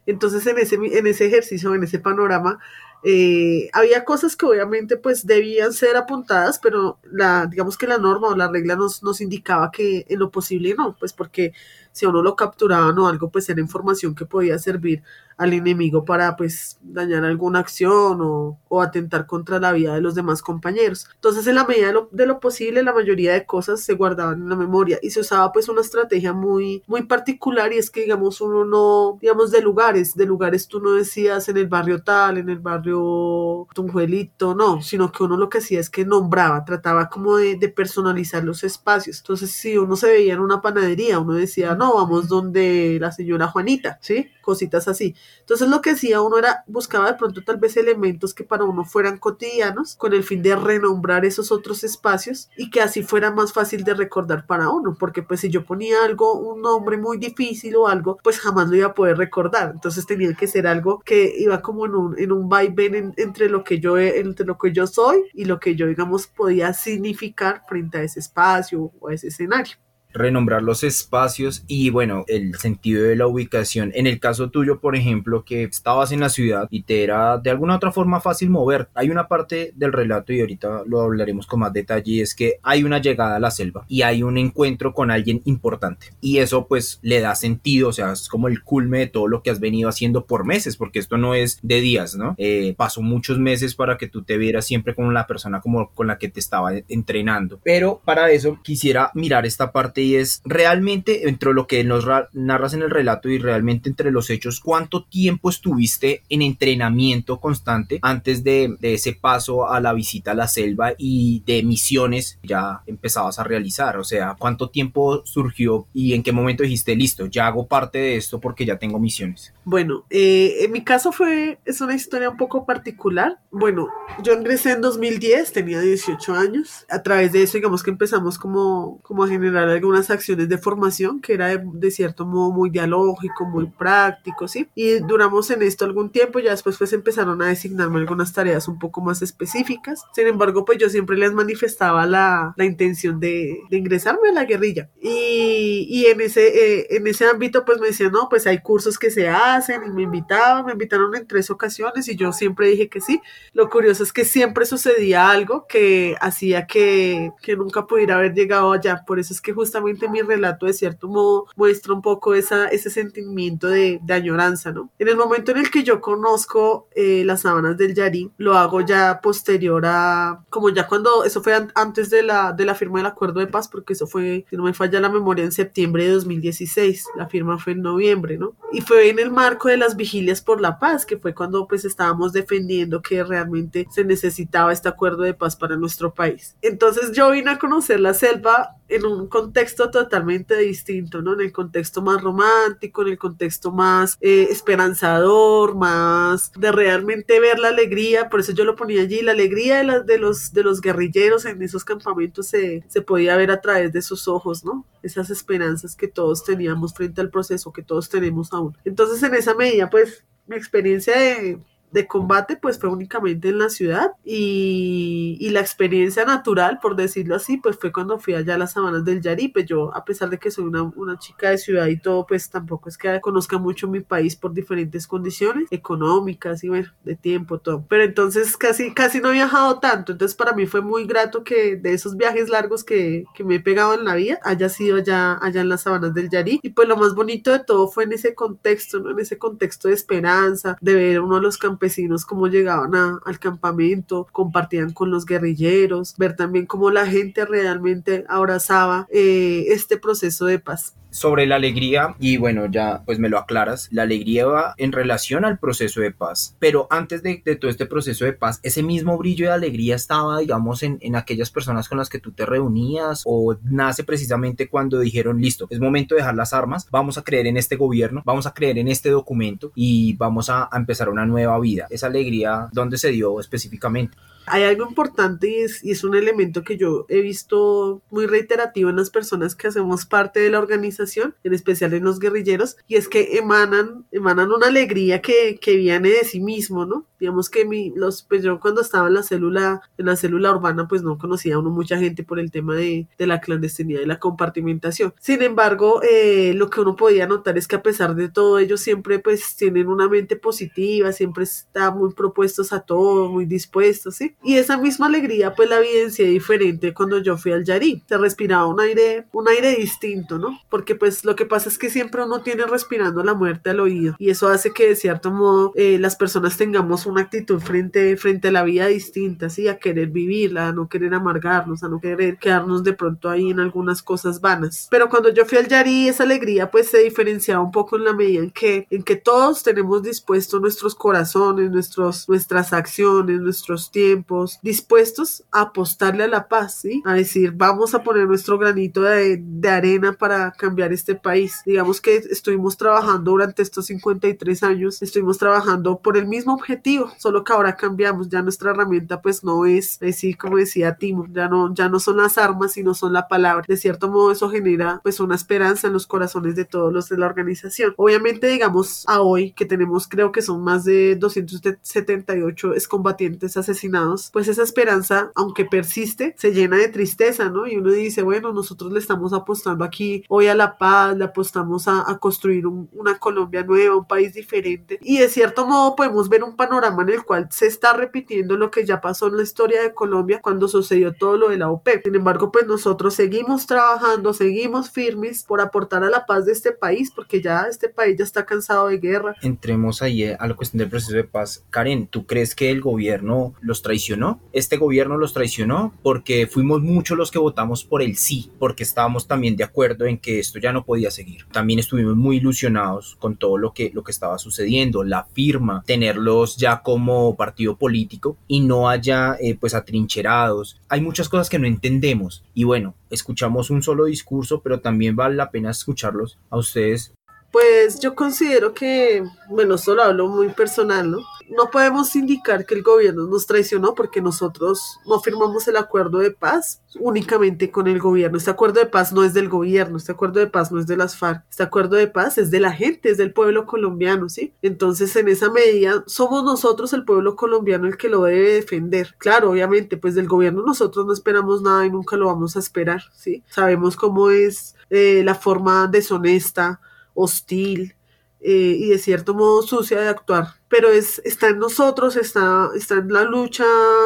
Entonces, 0.06 0.46
en 0.48 0.60
ese, 0.60 0.76
en 0.76 1.08
ese 1.08 1.26
ejercicio, 1.26 1.74
en 1.74 1.84
ese 1.84 2.00
panorama, 2.00 2.60
eh, 3.04 3.70
había 3.74 4.04
cosas 4.06 4.36
que 4.36 4.46
obviamente 4.46 4.98
pues 4.98 5.26
debían 5.26 5.74
ser 5.74 5.96
apuntadas, 5.96 6.60
pero 6.60 7.00
la, 7.04 7.46
digamos 7.46 7.78
que 7.78 7.88
la 7.88 7.98
norma 7.98 8.30
o 8.30 8.36
la 8.36 8.48
regla 8.48 8.76
nos, 8.76 9.04
nos 9.04 9.22
indicaba 9.22 9.72
que 9.72 10.06
en 10.10 10.20
lo 10.20 10.32
posible 10.32 10.74
no, 10.76 10.96
pues 10.98 11.14
porque 11.14 11.54
si 11.96 12.06
a 12.06 12.10
uno 12.10 12.22
lo 12.22 12.36
capturaban 12.36 13.00
o 13.00 13.08
algo, 13.08 13.30
pues 13.30 13.48
era 13.50 13.62
información 13.62 14.16
que 14.16 14.26
podía 14.26 14.60
servir 14.60 15.02
al 15.38 15.54
enemigo 15.54 16.06
para 16.06 16.36
pues 16.36 16.78
dañar 16.82 17.26
alguna 17.26 17.60
acción 17.60 18.20
o, 18.22 18.58
o 18.68 18.82
atentar 18.82 19.26
contra 19.26 19.60
la 19.60 19.72
vida 19.72 19.94
de 19.94 20.02
los 20.02 20.16
demás 20.16 20.42
compañeros. 20.42 21.08
Entonces, 21.16 21.48
en 21.48 21.56
la 21.56 21.66
medida 21.66 21.88
de 21.88 21.94
lo, 21.94 22.10
de 22.12 22.26
lo, 22.26 22.40
posible, 22.40 22.84
la 22.84 22.94
mayoría 22.94 23.34
de 23.34 23.46
cosas 23.46 23.82
se 23.82 23.94
guardaban 23.94 24.42
en 24.42 24.50
la 24.50 24.56
memoria 24.56 25.00
y 25.02 25.10
se 25.10 25.22
usaba 25.22 25.52
pues 25.52 25.68
una 25.70 25.82
estrategia 25.82 26.34
muy, 26.34 26.84
muy 26.88 27.04
particular 27.04 27.72
y 27.74 27.78
es 27.78 27.90
que 27.90 28.02
digamos 28.02 28.40
uno 28.42 28.66
no, 28.66 29.18
digamos 29.22 29.52
de 29.52 29.62
lugares, 29.62 30.16
de 30.16 30.26
lugares 30.26 30.68
tú 30.68 30.80
no 30.80 30.94
decías 30.94 31.48
en 31.50 31.58
el 31.58 31.68
barrio 31.68 32.04
tal, 32.04 32.38
en 32.38 32.50
el 32.50 32.60
barrio 32.60 33.68
Tunjuelito, 33.74 34.56
no, 34.56 34.82
sino 34.82 35.12
que 35.12 35.24
uno 35.24 35.38
lo 35.38 35.50
que 35.50 35.60
hacía 35.60 35.80
es 35.80 35.90
que 35.90 36.06
nombraba, 36.06 36.64
trataba 36.66 37.10
como 37.10 37.38
de, 37.38 37.56
de 37.56 37.70
personalizar 37.70 38.44
los 38.44 38.64
espacios. 38.64 39.20
Entonces, 39.20 39.52
si 39.52 39.78
uno 39.78 39.96
se 39.96 40.08
veía 40.08 40.34
en 40.34 40.40
una 40.40 40.62
panadería, 40.62 41.20
uno 41.20 41.34
decía, 41.34 41.76
no, 41.76 41.85
vamos 41.94 42.28
donde 42.28 42.98
la 43.00 43.12
señora 43.12 43.48
Juanita, 43.48 44.00
¿sí? 44.02 44.32
Cositas 44.42 44.88
así. 44.88 45.16
Entonces 45.40 45.68
lo 45.70 45.82
que 45.82 45.92
hacía 45.92 46.22
uno 46.22 46.38
era, 46.38 46.64
buscaba 46.68 47.12
de 47.12 47.18
pronto 47.18 47.44
tal 47.44 47.58
vez 47.58 47.78
elementos 47.78 48.34
que 48.34 48.44
para 48.44 48.64
uno 48.64 48.86
fueran 48.86 49.18
cotidianos, 49.18 49.96
con 49.96 50.14
el 50.14 50.24
fin 50.24 50.42
de 50.42 50.56
renombrar 50.56 51.26
esos 51.26 51.52
otros 51.52 51.84
espacios 51.84 52.50
y 52.58 52.70
que 52.70 52.82
así 52.82 53.04
fuera 53.04 53.32
más 53.32 53.54
fácil 53.54 53.84
de 53.84 53.94
recordar 53.94 54.46
para 54.46 54.70
uno, 54.70 54.96
porque 55.00 55.24
pues 55.24 55.42
si 55.42 55.50
yo 55.50 55.66
ponía 55.66 56.04
algo, 56.04 56.34
un 56.34 56.62
nombre 56.62 56.98
muy 56.98 57.18
difícil 57.18 57.76
o 57.76 57.88
algo, 57.88 58.18
pues 58.24 58.40
jamás 58.40 58.70
lo 58.70 58.76
iba 58.76 58.88
a 58.88 58.94
poder 58.94 59.18
recordar. 59.18 59.72
Entonces 59.74 60.06
tenía 60.06 60.34
que 60.34 60.48
ser 60.48 60.68
algo 60.68 61.02
que 61.06 61.34
iba 61.38 61.62
como 61.62 61.86
en 61.86 61.96
un, 61.96 62.20
en 62.20 62.32
un 62.32 62.50
vaivén 62.50 62.96
en, 62.96 63.14
entre 63.18 63.50
lo 63.50 63.64
que 63.64 63.80
yo 63.80 63.98
entre 63.98 64.46
lo 64.46 64.58
que 64.58 64.72
yo 64.72 64.88
soy 64.88 65.24
y 65.34 65.46
lo 65.46 65.60
que 65.60 65.76
yo 65.76 65.88
digamos 65.88 66.28
podía 66.28 66.74
significar 66.74 67.64
frente 67.68 67.98
a 67.98 68.04
ese 68.04 68.20
espacio 68.20 68.92
o 69.00 69.10
a 69.10 69.14
ese 69.14 69.28
escenario 69.28 69.78
renombrar 70.16 70.64
los 70.64 70.84
espacios 70.84 71.64
y 71.68 71.90
bueno, 71.90 72.24
el 72.28 72.56
sentido 72.56 73.04
de 73.04 73.16
la 73.16 73.28
ubicación. 73.28 73.92
En 73.94 74.08
el 74.08 74.20
caso 74.20 74.50
tuyo, 74.50 74.80
por 74.80 74.96
ejemplo, 74.96 75.44
que 75.44 75.64
estabas 75.64 76.12
en 76.12 76.22
la 76.22 76.30
ciudad 76.30 76.68
y 76.72 76.84
te 76.84 77.04
era 77.04 77.38
de 77.38 77.50
alguna 77.50 77.76
otra 77.76 77.92
forma 77.92 78.22
fácil 78.22 78.50
mover. 78.50 78.88
Hay 78.96 79.10
una 79.10 79.28
parte 79.28 79.74
del 79.76 79.94
relato 79.94 80.34
y 80.34 80.40
ahorita 80.40 80.84
lo 80.88 81.02
hablaremos 81.02 81.46
con 81.46 81.60
más 81.60 81.74
detalle 81.74 82.12
y 82.14 82.22
es 82.22 82.34
que 82.34 82.56
hay 82.64 82.84
una 82.84 83.00
llegada 83.00 83.36
a 83.36 83.40
la 83.40 83.52
selva 83.52 83.86
y 83.88 84.02
hay 84.02 84.24
un 84.24 84.38
encuentro 84.38 84.94
con 84.94 85.12
alguien 85.12 85.42
importante 85.46 86.14
y 86.22 86.38
eso 86.38 86.68
pues 86.68 87.00
le 87.02 87.20
da 87.20 87.36
sentido, 87.36 87.90
o 87.90 87.94
sea, 87.94 88.14
es 88.14 88.30
como 88.30 88.48
el 88.48 88.64
culme 88.64 89.00
de 89.00 89.08
todo 89.08 89.28
lo 89.28 89.44
que 89.44 89.50
has 89.50 89.60
venido 89.60 89.90
haciendo 89.90 90.26
por 90.26 90.46
meses, 90.46 90.78
porque 90.78 91.00
esto 91.00 91.18
no 91.18 91.36
es 91.36 91.60
de 91.62 91.82
días, 91.82 92.16
¿no? 92.16 92.36
Eh, 92.38 92.74
pasó 92.78 93.02
muchos 93.02 93.38
meses 93.38 93.76
para 93.76 93.98
que 93.98 94.08
tú 94.08 94.24
te 94.24 94.38
vieras 94.38 94.66
siempre 94.66 94.96
con 94.96 95.14
la 95.14 95.28
persona 95.28 95.62
como 95.62 95.90
con 95.92 96.08
la 96.08 96.18
que 96.18 96.30
te 96.30 96.40
estaba 96.40 96.72
entrenando. 96.88 97.60
Pero 97.64 98.02
para 98.06 98.32
eso 98.32 98.60
quisiera 98.64 99.12
mirar 99.14 99.46
esta 99.46 99.72
parte 99.72 100.05
y 100.06 100.16
es 100.16 100.42
realmente 100.46 101.28
entre 101.28 101.54
lo 101.54 101.68
que 101.68 101.84
nos 101.84 102.06
narras 102.34 102.74
en 102.74 102.82
el 102.82 102.90
relato 102.90 103.30
y 103.30 103.38
realmente 103.38 103.90
entre 103.90 104.12
los 104.12 104.30
hechos, 104.30 104.60
¿cuánto 104.60 105.04
tiempo 105.04 105.50
estuviste 105.50 106.24
en 106.30 106.42
entrenamiento 106.42 107.40
constante 107.40 108.00
antes 108.02 108.44
de, 108.44 108.76
de 108.80 108.94
ese 108.94 109.14
paso 109.14 109.70
a 109.70 109.80
la 109.80 109.94
visita 109.94 110.32
a 110.32 110.36
la 110.36 110.48
selva 110.48 110.94
y 110.98 111.44
de 111.46 111.64
misiones 111.64 112.40
ya 112.44 112.82
empezabas 112.86 113.40
a 113.40 113.44
realizar? 113.44 113.98
O 113.98 114.04
sea, 114.04 114.36
¿cuánto 114.38 114.70
tiempo 114.70 115.24
surgió 115.26 115.88
y 115.94 116.14
en 116.14 116.24
qué 116.24 116.32
momento 116.32 116.64
dijiste, 116.64 116.96
listo, 116.96 117.26
ya 117.26 117.48
hago 117.48 117.68
parte 117.68 117.98
de 117.98 118.16
esto 118.18 118.40
porque 118.40 118.66
ya 118.66 118.78
tengo 118.78 119.00
misiones? 119.00 119.54
Bueno, 119.64 120.06
eh, 120.10 120.58
en 120.62 120.72
mi 120.72 120.84
caso 120.84 121.12
fue, 121.12 121.60
es 121.66 121.82
una 121.82 121.96
historia 121.96 122.30
un 122.30 122.38
poco 122.38 122.66
particular. 122.66 123.40
Bueno, 123.52 123.88
yo 124.24 124.34
ingresé 124.34 124.74
en 124.74 124.82
2010, 124.82 125.52
tenía 125.54 125.82
18 125.82 126.34
años. 126.36 126.86
A 126.90 127.02
través 127.02 127.32
de 127.32 127.44
eso, 127.44 127.58
digamos 127.58 127.82
que 127.82 127.90
empezamos 127.90 128.38
como, 128.38 129.00
como 129.02 129.24
a 129.24 129.28
generar 129.28 129.68
algunas 129.96 130.10
acciones 130.10 130.50
de 130.50 130.58
formación, 130.58 131.22
que 131.22 131.34
era 131.34 131.48
de, 131.48 131.62
de, 131.64 131.92
cierto 131.92 132.26
modo 132.26 132.52
muy 132.52 132.70
dialógico, 132.70 133.46
muy 133.46 133.68
práctico, 133.68 134.48
¿sí? 134.48 134.68
Y 134.76 135.00
duramos 135.00 135.50
en 135.52 135.62
esto 135.62 135.86
algún 135.86 136.10
tiempo, 136.10 136.40
ya 136.40 136.52
después 136.52 136.78
pues 136.78 136.92
empezaron 136.92 137.42
a 137.42 137.48
designarme 137.48 138.00
algunas 138.00 138.34
tareas 138.34 138.68
un 138.68 138.78
poco 138.78 139.02
más 139.02 139.22
específicas. 139.22 140.04
Sin 140.14 140.28
embargo, 140.28 140.66
pues 140.66 140.78
yo 140.80 140.90
siempre 140.90 141.18
les 141.18 141.32
manifestaba 141.34 142.06
la, 142.06 142.54
la 142.58 142.66
intención 142.66 143.20
de, 143.20 143.60
de, 143.70 143.78
ingresarme 143.78 144.30
a 144.30 144.34
la 144.34 144.46
guerrilla. 144.46 144.90
Y, 145.02 145.88
y 145.90 146.08
en, 146.08 146.20
ese, 146.20 146.48
eh, 146.48 146.88
en 146.90 147.08
ese 147.08 147.26
ámbito 147.26 147.64
pues 147.64 147.80
me 147.80 147.88
decían, 147.88 148.12
no, 148.12 148.28
pues 148.30 148.48
hay 148.48 148.60
cursos 148.60 149.00
que 149.00 149.12
se 149.12 149.30
hacen 149.30 149.84
y 149.86 149.92
me 149.92 150.04
invitaban, 150.04 150.66
me 150.66 150.74
invitaron 150.74 151.16
en 151.16 151.28
tres 151.28 151.50
ocasiones 151.50 152.08
y 152.10 152.16
yo 152.16 152.34
siempre 152.34 152.68
dije 152.68 152.90
que 152.90 153.00
sí. 153.00 153.22
Lo 153.54 153.70
curioso 153.70 154.04
es 154.04 154.12
que 154.12 154.26
siempre 154.26 154.66
sucedía 154.66 155.30
algo 155.30 155.66
que 155.68 156.16
hacía 156.20 156.68
que, 156.68 157.32
que 157.42 157.56
nunca 157.56 157.86
pudiera 157.86 158.16
haber 158.16 158.34
llegado 158.34 158.74
allá. 158.74 159.04
Por 159.06 159.20
eso 159.20 159.34
es 159.34 159.42
que 159.42 159.54
justamente 159.54 159.85
mi 159.86 160.22
relato 160.22 160.66
de 160.66 160.74
cierto 160.74 161.08
modo 161.08 161.48
muestra 161.56 161.94
un 161.94 162.02
poco 162.02 162.34
esa, 162.34 162.68
ese 162.68 162.90
sentimiento 162.90 163.68
de, 163.68 164.00
de 164.04 164.14
añoranza, 164.14 164.72
¿no? 164.72 164.90
En 165.00 165.08
el 165.08 165.18
momento 165.18 165.52
en 165.52 165.58
el 165.58 165.72
que 165.72 165.84
yo 165.84 166.02
conozco 166.02 166.88
eh, 166.96 167.24
las 167.26 167.42
sábanas 167.42 167.78
del 167.78 167.94
Yarí, 167.96 168.32
lo 168.38 168.58
hago 168.58 168.82
ya 168.82 169.20
posterior 169.22 169.84
a, 169.86 170.44
como 170.50 170.70
ya 170.70 170.88
cuando, 170.88 171.24
eso 171.24 171.42
fue 171.42 171.54
an 171.54 171.72
antes 171.76 172.10
de 172.10 172.24
la, 172.24 172.54
de 172.54 172.66
la 172.66 172.76
firma 172.76 173.00
del 173.00 173.08
acuerdo 173.08 173.40
de 173.40 173.48
paz, 173.48 173.68
porque 173.68 173.94
eso 173.94 174.08
fue, 174.08 174.46
si 174.50 174.56
no 174.56 174.64
me 174.64 174.74
falla 174.74 175.00
la 175.00 175.10
memoria, 175.10 175.44
en 175.44 175.52
septiembre 175.52 176.06
de 176.06 176.12
2016, 176.12 177.06
la 177.16 177.28
firma 177.28 177.58
fue 177.58 177.74
en 177.74 177.82
noviembre, 177.82 178.38
¿no? 178.38 178.56
Y 178.72 178.82
fue 178.82 179.10
en 179.10 179.20
el 179.20 179.32
marco 179.32 179.68
de 179.68 179.78
las 179.78 179.96
vigilias 179.96 180.42
por 180.42 180.62
la 180.62 180.80
paz, 180.80 181.06
que 181.06 181.18
fue 181.18 181.34
cuando 181.34 181.68
pues 181.68 181.86
estábamos 181.86 182.34
defendiendo 182.34 183.02
que 183.02 183.24
realmente 183.24 183.88
se 183.92 184.04
necesitaba 184.04 184.74
este 184.74 184.90
acuerdo 184.90 185.24
de 185.24 185.34
paz 185.34 185.56
para 185.56 185.76
nuestro 185.76 186.14
país. 186.14 186.56
Entonces 186.62 187.12
yo 187.12 187.32
vine 187.32 187.52
a 187.52 187.60
conocer 187.60 188.00
la 188.00 188.14
selva 188.14 188.76
en 188.88 189.06
un 189.06 189.28
contexto 189.28 189.90
totalmente 189.90 190.58
distinto, 190.58 191.22
¿no? 191.22 191.34
En 191.34 191.42
el 191.42 191.52
contexto 191.52 192.02
más 192.02 192.22
romántico, 192.22 193.02
en 193.02 193.10
el 193.10 193.18
contexto 193.18 193.72
más 193.72 194.18
eh, 194.22 194.48
esperanzador, 194.50 195.76
más 195.76 196.52
de 196.54 196.72
realmente 196.72 197.40
ver 197.40 197.60
la 197.60 197.70
alegría, 197.70 198.30
por 198.30 198.40
eso 198.40 198.52
yo 198.52 198.64
lo 198.64 198.76
ponía 198.76 199.02
allí, 199.02 199.22
la 199.22 199.32
alegría 199.32 199.78
de, 199.78 199.84
la, 199.84 200.00
de, 200.02 200.18
los, 200.18 200.54
de 200.54 200.64
los 200.64 200.82
guerrilleros 200.82 201.46
en 201.46 201.62
esos 201.62 201.84
campamentos 201.84 202.48
se, 202.48 202.84
se 202.88 203.02
podía 203.02 203.36
ver 203.38 203.52
a 203.52 203.62
través 203.62 203.92
de 203.92 204.02
sus 204.02 204.28
ojos, 204.28 204.64
¿no? 204.64 204.86
Esas 205.02 205.30
esperanzas 205.30 205.96
que 205.96 206.08
todos 206.08 206.44
teníamos 206.44 206.94
frente 206.94 207.22
al 207.22 207.30
proceso, 207.30 207.74
que 207.74 207.84
todos 207.84 208.10
tenemos 208.10 208.54
aún. 208.54 208.78
Entonces, 208.86 209.22
en 209.24 209.36
esa 209.36 209.54
medida, 209.54 209.90
pues, 209.90 210.24
mi 210.48 210.56
experiencia 210.56 211.18
de 211.18 211.60
de 211.92 212.08
combate 212.08 212.58
pues 212.58 212.78
fue 212.80 212.90
únicamente 212.90 213.50
en 213.50 213.58
la 213.58 213.70
ciudad 213.70 214.12
y, 214.24 215.38
y, 215.40 215.50
la 215.50 215.62
experiencia 215.62 216.26
natural, 216.26 216.80
por 216.82 216.96
decirlo 216.96 217.36
así, 217.36 217.58
pues 217.58 217.78
fue 217.80 217.94
cuando 217.94 218.20
fui 218.20 218.34
allá 218.34 218.56
a 218.56 218.58
las 218.58 218.74
sabanas 218.74 219.06
del 219.06 219.22
Yaripe. 219.22 219.66
Yo, 219.66 219.96
a 219.96 220.04
pesar 220.04 220.30
de 220.30 220.38
que 220.38 220.52
soy 220.52 220.66
una, 220.66 220.84
una 220.84 221.18
chica 221.18 221.52
de 221.52 221.58
ciudad 221.58 221.88
y 221.88 221.98
todo, 221.98 222.26
pues 222.26 222.50
tampoco 222.50 222.90
es 222.90 222.98
que 222.98 223.22
conozca 223.22 223.58
mucho 223.58 223.88
mi 223.88 224.02
país 224.02 224.36
por 224.36 224.54
diferentes 224.54 225.08
condiciones 225.08 225.68
económicas 225.72 226.64
y 226.66 226.70
bueno, 226.70 226.92
de 227.06 227.16
tiempo, 227.16 227.60
todo. 227.60 227.86
Pero 227.88 228.04
entonces 228.04 228.58
casi, 228.58 228.94
casi 228.94 229.22
no 229.22 229.30
he 229.30 229.34
viajado 229.34 229.80
tanto, 229.80 230.12
entonces 230.12 230.36
para 230.36 230.54
mí 230.54 230.66
fue 230.66 230.82
muy 230.82 231.06
grato 231.06 231.44
que 231.44 231.78
de 231.78 231.94
esos 231.94 232.18
viajes 232.18 232.50
largos 232.50 232.84
que, 232.84 233.24
que 233.34 233.46
me 233.46 233.56
he 233.56 233.60
pegado 233.62 233.94
en 233.94 234.04
la 234.04 234.16
vida 234.16 234.40
haya 234.44 234.68
sido 234.68 234.98
allá, 234.98 235.38
allá 235.42 235.62
en 235.62 235.70
las 235.70 235.84
sabanas 235.84 236.14
del 236.14 236.30
Yarí. 236.30 236.60
Y 236.62 236.72
pues 236.72 236.90
lo 236.90 236.98
más 236.98 237.16
bonito 237.16 237.52
de 237.52 237.60
todo 237.60 237.88
fue 237.88 238.04
en 238.04 238.12
ese 238.14 238.36
contexto, 238.36 239.00
¿no? 239.00 239.12
En 239.12 239.20
ese 239.20 239.38
contexto 239.38 239.88
de 239.88 239.94
esperanza, 239.94 240.78
de 240.82 240.94
ver 240.94 241.22
uno 241.22 241.36
de 241.36 241.42
los 241.42 241.58
campesinos 241.58 241.75
campesinos 241.76 242.26
cómo 242.26 242.48
llegaban 242.48 242.96
a, 242.96 243.20
al 243.26 243.40
campamento, 243.40 244.28
compartían 244.32 244.94
con 244.94 245.12
los 245.12 245.26
guerrilleros, 245.26 246.16
ver 246.18 246.36
también 246.36 246.66
cómo 246.66 246.90
la 246.90 247.06
gente 247.06 247.46
realmente 247.46 248.24
abrazaba 248.30 249.08
eh, 249.12 249.66
este 249.70 249.98
proceso 249.98 250.46
de 250.46 250.60
paz 250.60 250.96
sobre 251.16 251.48
la 251.48 251.56
alegría 251.56 252.16
y 252.20 252.36
bueno 252.36 252.66
ya 252.70 253.04
pues 253.06 253.20
me 253.20 253.30
lo 253.30 253.38
aclaras. 253.38 253.88
La 253.92 254.04
alegría 254.04 254.46
va 254.46 254.74
en 254.78 254.92
relación 254.92 255.46
al 255.46 255.60
proceso 255.60 256.02
de 256.02 256.12
paz. 256.12 256.56
Pero 256.60 256.88
antes 256.90 257.24
de, 257.24 257.42
de 257.44 257.56
todo 257.56 257.72
este 257.72 257.86
proceso 257.86 258.26
de 258.26 258.34
paz 258.34 258.60
ese 258.64 258.84
mismo 258.84 259.18
brillo 259.18 259.48
de 259.48 259.54
alegría 259.54 259.96
estaba 259.96 260.40
digamos 260.40 260.84
en, 260.84 260.98
en, 261.02 261.16
aquellas 261.16 261.52
personas 261.52 261.88
con 261.88 261.98
las 261.98 262.10
que 262.10 262.20
tú 262.20 262.34
te 262.34 262.46
reunías 262.46 263.24
o 263.26 263.56
nace 263.64 264.04
precisamente 264.04 264.68
cuando 264.68 265.00
dijeron 265.00 265.40
listo 265.40 265.68
es 265.70 265.80
momento 265.80 266.16
de 266.16 266.22
dejar 266.22 266.36
las 266.36 266.52
armas 266.52 266.88
vamos 266.92 267.18
a 267.18 267.24
creer 267.24 267.48
en 267.48 267.56
este 267.56 267.78
gobierno 267.78 268.22
vamos 268.26 268.46
a 268.46 268.54
creer 268.54 268.78
en 268.78 268.90
este 268.90 269.10
documento 269.10 269.72
y 269.74 270.14
vamos 270.16 270.50
a, 270.50 270.68
a 270.70 270.78
empezar 270.78 271.08
una 271.10 271.26
nueva 271.26 271.58
vida. 271.60 271.88
Esa 271.90 272.08
alegría 272.08 272.68
dónde 272.74 272.98
se 272.98 273.12
dio 273.12 273.40
específicamente 273.40 274.18
hay 274.48 274.64
algo 274.64 274.88
importante 274.88 275.50
y 275.50 275.56
es, 275.56 275.84
y 275.84 275.92
es, 275.92 276.04
un 276.04 276.16
elemento 276.16 276.64
que 276.64 276.78
yo 276.78 277.06
he 277.10 277.22
visto 277.22 278.02
muy 278.10 278.26
reiterativo 278.26 278.90
en 278.90 278.98
las 278.98 279.10
personas 279.10 279.56
que 279.56 279.68
hacemos 279.68 280.06
parte 280.06 280.40
de 280.40 280.50
la 280.50 280.60
organización, 280.60 281.36
en 281.44 281.54
especial 281.54 281.94
en 281.94 282.04
los 282.04 282.20
guerrilleros, 282.20 282.78
y 282.88 282.96
es 282.96 283.08
que 283.08 283.38
emanan, 283.38 284.06
emanan 284.12 284.52
una 284.52 284.68
alegría 284.68 285.22
que, 285.22 285.58
que 285.60 285.76
viene 285.76 286.10
de 286.10 286.24
sí 286.24 286.40
mismo, 286.40 286.86
¿no? 286.86 287.06
Digamos 287.20 287.50
que 287.50 287.66
mi, 287.66 287.92
los, 287.96 288.24
pues 288.24 288.44
yo 288.44 288.60
cuando 288.60 288.82
estaba 288.82 289.08
en 289.08 289.16
la 289.16 289.24
célula, 289.24 289.82
en 289.98 290.06
la 290.06 290.16
célula 290.16 290.52
urbana, 290.52 290.88
pues 290.88 291.02
no 291.02 291.18
conocía 291.18 291.56
a 291.56 291.60
uno 291.60 291.70
mucha 291.70 291.98
gente 291.98 292.24
por 292.24 292.40
el 292.40 292.52
tema 292.52 292.76
de, 292.76 293.08
de 293.18 293.28
la 293.28 293.40
clandestinidad 293.40 294.02
y 294.02 294.06
la 294.06 294.20
compartimentación. 294.20 295.14
Sin 295.20 295.42
embargo, 295.42 296.02
eh, 296.04 296.54
lo 296.56 296.70
que 296.70 296.82
uno 296.82 296.96
podía 296.96 297.26
notar 297.26 297.58
es 297.58 297.68
que 297.68 297.78
a 297.78 297.84
pesar 297.84 298.16
de 298.16 298.30
todo, 298.30 298.60
ellos 298.60 298.82
siempre 298.82 299.20
pues 299.20 299.56
tienen 299.56 299.88
una 299.88 300.10
mente 300.10 300.36
positiva, 300.36 301.12
siempre 301.12 301.46
están 301.46 301.98
muy 301.98 302.14
propuestos 302.14 302.74
a 302.74 302.82
todo, 302.82 303.30
muy 303.30 303.46
dispuestos, 303.46 304.16
¿sí? 304.16 304.35
Y 304.44 304.58
esa 304.58 304.78
misma 304.78 305.08
alegría 305.08 305.54
pues 305.56 305.70
la 305.70 305.78
evidencié 305.78 306.28
diferente 306.28 306.94
cuando 306.94 307.18
yo 307.20 307.38
fui 307.38 307.52
al 307.52 307.64
Yarí. 307.64 308.04
Se 308.08 308.18
respiraba 308.18 308.68
un 308.68 308.80
aire, 308.80 309.26
un 309.32 309.48
aire 309.48 309.76
distinto, 309.76 310.38
¿no? 310.38 310.60
Porque 310.70 310.96
pues 310.96 311.26
lo 311.26 311.36
que 311.36 311.46
pasa 311.46 311.70
es 311.70 311.78
que 311.78 311.90
siempre 311.90 312.24
uno 312.24 312.42
tiene 312.42 312.66
respirando 312.66 313.24
la 313.24 313.34
muerte 313.34 313.72
al 313.72 313.80
oído 313.80 314.16
y 314.20 314.30
eso 314.30 314.48
hace 314.48 314.72
que 314.72 314.90
de 314.90 314.96
cierto 314.96 315.32
modo 315.32 315.72
eh, 315.76 315.98
las 316.00 316.16
personas 316.16 316.58
tengamos 316.58 317.06
una 317.06 317.22
actitud 317.22 317.60
frente, 317.60 318.16
frente 318.18 318.50
a 318.50 318.52
la 318.52 318.64
vida 318.64 318.88
distinta, 318.88 319.50
¿sí? 319.50 319.68
A 319.68 319.80
querer 319.80 320.10
vivirla, 320.10 320.68
a 320.68 320.74
no 320.74 320.88
querer 320.90 321.14
amargarnos, 321.14 321.84
a 321.84 321.90
no 321.90 322.00
querer 322.00 322.38
quedarnos 322.38 322.84
de 322.84 322.94
pronto 322.94 323.30
ahí 323.30 323.50
en 323.50 323.60
algunas 323.60 324.04
cosas 324.04 324.42
vanas. 324.42 324.88
Pero 324.92 325.10
cuando 325.10 325.30
yo 325.30 325.46
fui 325.46 325.58
al 325.58 325.68
Yarí, 325.68 326.08
esa 326.08 326.24
alegría 326.24 326.70
pues 326.70 326.90
se 326.90 327.00
diferenciaba 327.00 327.64
un 327.64 327.72
poco 327.72 327.98
en 327.98 328.06
la 328.06 328.14
medida 328.14 328.44
en 328.44 328.52
que, 328.52 328.88
en 328.90 329.04
que 329.04 329.16
todos 329.16 329.64
tenemos 329.64 330.04
dispuestos 330.04 330.62
nuestros 330.62 330.96
corazones, 330.96 331.72
nuestros, 331.72 332.28
nuestras 332.30 332.74
acciones, 332.74 333.40
nuestros 333.40 333.92
tiempos, 333.92 334.25
dispuestos 334.62 335.44
a 335.52 335.62
apostarle 335.62 336.24
a 336.24 336.28
la 336.28 336.48
paz, 336.48 336.80
¿sí? 336.82 337.02
A 337.06 337.14
decir, 337.14 337.52
vamos 337.56 337.94
a 337.94 338.04
poner 338.04 338.28
nuestro 338.28 338.58
granito 338.58 339.02
de, 339.02 339.42
de 339.42 339.70
arena 339.70 340.14
para 340.14 340.52
cambiar 340.52 340.94
este 340.94 341.16
país. 341.16 341.62
Digamos 341.66 342.02
que 342.02 342.16
estuvimos 342.18 342.78
trabajando 342.78 343.32
durante 343.32 343.62
estos 343.62 343.86
53 343.88 344.64
años, 344.64 345.02
estuvimos 345.02 345.38
trabajando 345.38 346.00
por 346.00 346.18
el 346.18 346.28
mismo 346.28 346.54
objetivo, 346.54 347.12
solo 347.18 347.44
que 347.44 347.54
ahora 347.54 347.76
cambiamos, 347.76 348.30
ya 348.30 348.42
nuestra 348.42 348.72
herramienta 348.72 349.22
pues 349.22 349.44
no 349.44 349.66
es 349.66 350.00
así 350.02 350.34
como 350.34 350.58
decía 350.58 350.96
Timo, 350.96 351.26
ya 351.32 351.48
no, 351.48 351.74
ya 351.74 351.90
no 351.90 352.00
son 352.00 352.18
las 352.18 352.38
armas, 352.38 352.74
sino 352.74 352.94
son 352.94 353.14
la 353.14 353.28
palabra. 353.28 353.66
De 353.68 353.78
cierto 353.78 354.10
modo 354.10 354.32
eso 354.32 354.50
genera 354.50 355.00
pues 355.04 355.20
una 355.20 355.36
esperanza 355.36 355.88
en 355.88 355.94
los 355.94 356.08
corazones 356.08 356.56
de 356.56 356.66
todos 356.66 356.92
los 356.94 357.10
de 357.10 357.18
la 357.18 357.26
organización. 357.26 357.94
Obviamente 357.98 358.48
digamos 358.48 359.04
a 359.08 359.22
hoy 359.22 359.52
que 359.52 359.66
tenemos 359.66 360.08
creo 360.08 360.32
que 360.32 360.42
son 360.42 360.64
más 360.64 360.84
de 360.84 361.16
278 361.16 362.74
excombatientes 362.74 363.58
asesinados, 363.58 364.15
pues 364.32 364.48
esa 364.48 364.64
esperanza, 364.64 365.32
aunque 365.36 365.66
persiste, 365.66 366.36
se 366.38 366.52
llena 366.52 366.78
de 366.78 366.88
tristeza, 366.88 367.50
¿no? 367.50 367.68
Y 367.68 367.78
uno 367.78 367.92
dice, 367.92 368.22
bueno, 368.22 368.54
nosotros 368.54 368.92
le 368.92 369.00
estamos 369.00 369.34
apostando 369.34 369.84
aquí 369.84 370.24
hoy 370.30 370.48
a 370.48 370.56
la 370.56 370.78
paz, 370.78 371.18
le 371.18 371.26
apostamos 371.26 371.88
a, 371.88 372.10
a 372.10 372.18
construir 372.18 372.68
un, 372.68 372.90
una 372.94 373.18
Colombia 373.18 373.64
nueva, 373.64 373.96
un 373.96 374.08
país 374.08 374.34
diferente. 374.34 375.00
Y 375.02 375.18
de 375.20 375.30
cierto 375.30 375.66
modo 375.66 375.96
podemos 375.96 376.30
ver 376.30 376.44
un 376.44 376.56
panorama 376.56 377.04
en 377.04 377.10
el 377.10 377.24
cual 377.24 377.48
se 377.52 377.68
está 377.68 377.94
repitiendo 377.94 378.58
lo 378.58 378.72
que 378.72 378.86
ya 378.86 379.02
pasó 379.02 379.28
en 379.28 379.38
la 379.38 379.44
historia 379.44 379.82
de 379.82 379.94
Colombia 379.94 380.42
cuando 380.42 380.68
sucedió 380.68 381.14
todo 381.14 381.38
lo 381.38 381.50
de 381.50 381.58
la 381.58 381.70
OPEP. 381.70 382.04
Sin 382.04 382.16
embargo, 382.16 382.52
pues 382.52 382.68
nosotros 382.68 383.14
seguimos 383.14 383.66
trabajando, 383.66 384.34
seguimos 384.34 384.90
firmes 384.90 385.44
por 385.44 385.62
aportar 385.62 386.04
a 386.04 386.10
la 386.10 386.26
paz 386.26 386.46
de 386.46 386.52
este 386.52 386.72
país, 386.72 387.12
porque 387.16 387.42
ya 387.42 387.64
este 387.70 387.90
país 387.90 388.18
ya 388.18 388.24
está 388.24 388.46
cansado 388.46 388.88
de 388.88 388.98
guerra. 388.98 389.36
Entremos 389.42 390.02
ahí 390.02 390.24
a 390.26 390.48
la 390.48 390.54
cuestión 390.56 390.80
del 390.80 390.90
proceso 390.90 391.16
de 391.16 391.24
paz. 391.24 391.64
Karen, 391.70 392.08
¿tú 392.08 392.26
crees 392.26 392.56
que 392.56 392.72
el 392.72 392.82
gobierno 392.82 393.54
los 393.62 393.82
traicionó? 393.82 394.05
Este 394.54 394.78
gobierno 394.78 395.18
los 395.18 395.34
traicionó 395.34 395.94
porque 396.04 396.48
fuimos 396.48 396.82
muchos 396.82 397.18
los 397.18 397.32
que 397.32 397.40
votamos 397.40 397.84
por 397.84 398.02
el 398.02 398.18
sí, 398.18 398.52
porque 398.60 398.84
estábamos 398.84 399.28
también 399.28 399.56
de 399.56 399.64
acuerdo 399.64 400.06
en 400.06 400.18
que 400.18 400.40
esto 400.40 400.60
ya 400.60 400.72
no 400.72 400.86
podía 400.86 401.10
seguir. 401.10 401.46
También 401.52 401.80
estuvimos 401.80 402.16
muy 402.16 402.38
ilusionados 402.38 403.16
con 403.20 403.36
todo 403.36 403.58
lo 403.58 403.74
que, 403.74 403.92
lo 403.94 404.04
que 404.04 404.12
estaba 404.12 404.38
sucediendo, 404.38 405.04
la 405.04 405.26
firma, 405.26 405.84
tenerlos 405.86 406.58
ya 406.58 406.82
como 406.82 407.36
partido 407.36 407.78
político 407.78 408.38
y 408.48 408.60
no 408.60 408.90
haya 408.90 409.38
eh, 409.40 409.56
pues 409.60 409.74
atrincherados. 409.74 410.80
Hay 410.88 411.02
muchas 411.02 411.30
cosas 411.30 411.50
que 411.50 411.60
no 411.60 411.66
entendemos 411.66 412.44
y 412.54 412.64
bueno, 412.64 412.94
escuchamos 413.10 413.70
un 413.70 413.82
solo 413.82 414.06
discurso, 414.06 414.62
pero 414.62 414.82
también 414.82 415.16
vale 415.16 415.36
la 415.36 415.50
pena 415.50 415.72
escucharlos 415.72 416.38
a 416.50 416.58
ustedes 416.58 417.14
pues 417.56 418.02
yo 418.02 418.16
considero 418.16 418.74
que, 418.74 419.24
bueno, 419.48 419.78
solo 419.78 420.04
hablo 420.04 420.28
muy 420.28 420.50
personal, 420.50 421.10
¿no? 421.10 421.20
No 421.48 421.70
podemos 421.72 422.14
indicar 422.18 422.66
que 422.66 422.76
el 422.76 422.84
gobierno 422.84 423.28
nos 423.28 423.46
traicionó 423.46 423.96
porque 423.96 424.20
nosotros 424.20 425.00
no 425.06 425.22
firmamos 425.22 425.66
el 425.70 425.78
acuerdo 425.78 426.18
de 426.18 426.32
paz 426.32 426.82
únicamente 427.00 427.72
con 427.72 427.88
el 427.88 428.00
gobierno. 428.00 428.38
Este 428.38 428.52
acuerdo 428.52 428.82
de 428.82 428.88
paz 428.88 429.14
no 429.14 429.24
es 429.24 429.34
del 429.34 429.48
gobierno, 429.48 429.96
este 429.96 430.12
acuerdo 430.12 430.42
de 430.42 430.48
paz 430.48 430.70
no 430.74 430.82
es 430.82 430.88
de 430.88 430.98
las 430.98 431.16
FARC, 431.16 431.46
este 431.50 431.64
acuerdo 431.64 431.96
de 431.96 432.08
paz 432.08 432.38
es 432.38 432.52
de 432.52 432.60
la 432.60 432.74
gente, 432.74 433.10
es 433.10 433.16
del 433.16 433.32
pueblo 433.32 433.66
colombiano, 433.66 434.28
¿sí? 434.28 434.54
Entonces, 434.62 435.16
en 435.16 435.30
esa 435.30 435.50
medida, 435.50 436.04
somos 436.08 436.44
nosotros 436.44 436.92
el 436.92 437.06
pueblo 437.06 437.38
colombiano 437.38 437.88
el 437.88 437.96
que 437.96 438.10
lo 438.10 438.24
debe 438.24 438.56
defender. 438.56 439.16
Claro, 439.18 439.52
obviamente, 439.52 439.96
pues 439.96 440.16
del 440.16 440.28
gobierno 440.28 440.62
nosotros 440.62 441.06
no 441.06 441.14
esperamos 441.14 441.62
nada 441.62 441.86
y 441.86 441.90
nunca 441.90 442.18
lo 442.18 442.26
vamos 442.26 442.58
a 442.58 442.60
esperar, 442.60 443.04
¿sí? 443.14 443.46
Sabemos 443.50 443.96
cómo 443.96 444.30
es 444.30 444.76
eh, 444.90 445.22
la 445.24 445.36
forma 445.36 445.88
deshonesta 445.88 446.82
hostil 447.16 447.96
eh, 448.42 448.78
y 448.80 448.90
de 448.90 449.00
cierto 449.00 449.34
modo 449.34 449.64
sucia 449.64 450.00
de 450.00 450.10
actuar, 450.10 450.50
pero 450.76 450.90
es, 450.90 451.22
está 451.24 451.48
en 451.48 451.60
nosotros, 451.60 452.18
está, 452.18 452.70
está 452.76 452.96
en 452.96 453.14
la 453.14 453.24
lucha 453.24 453.64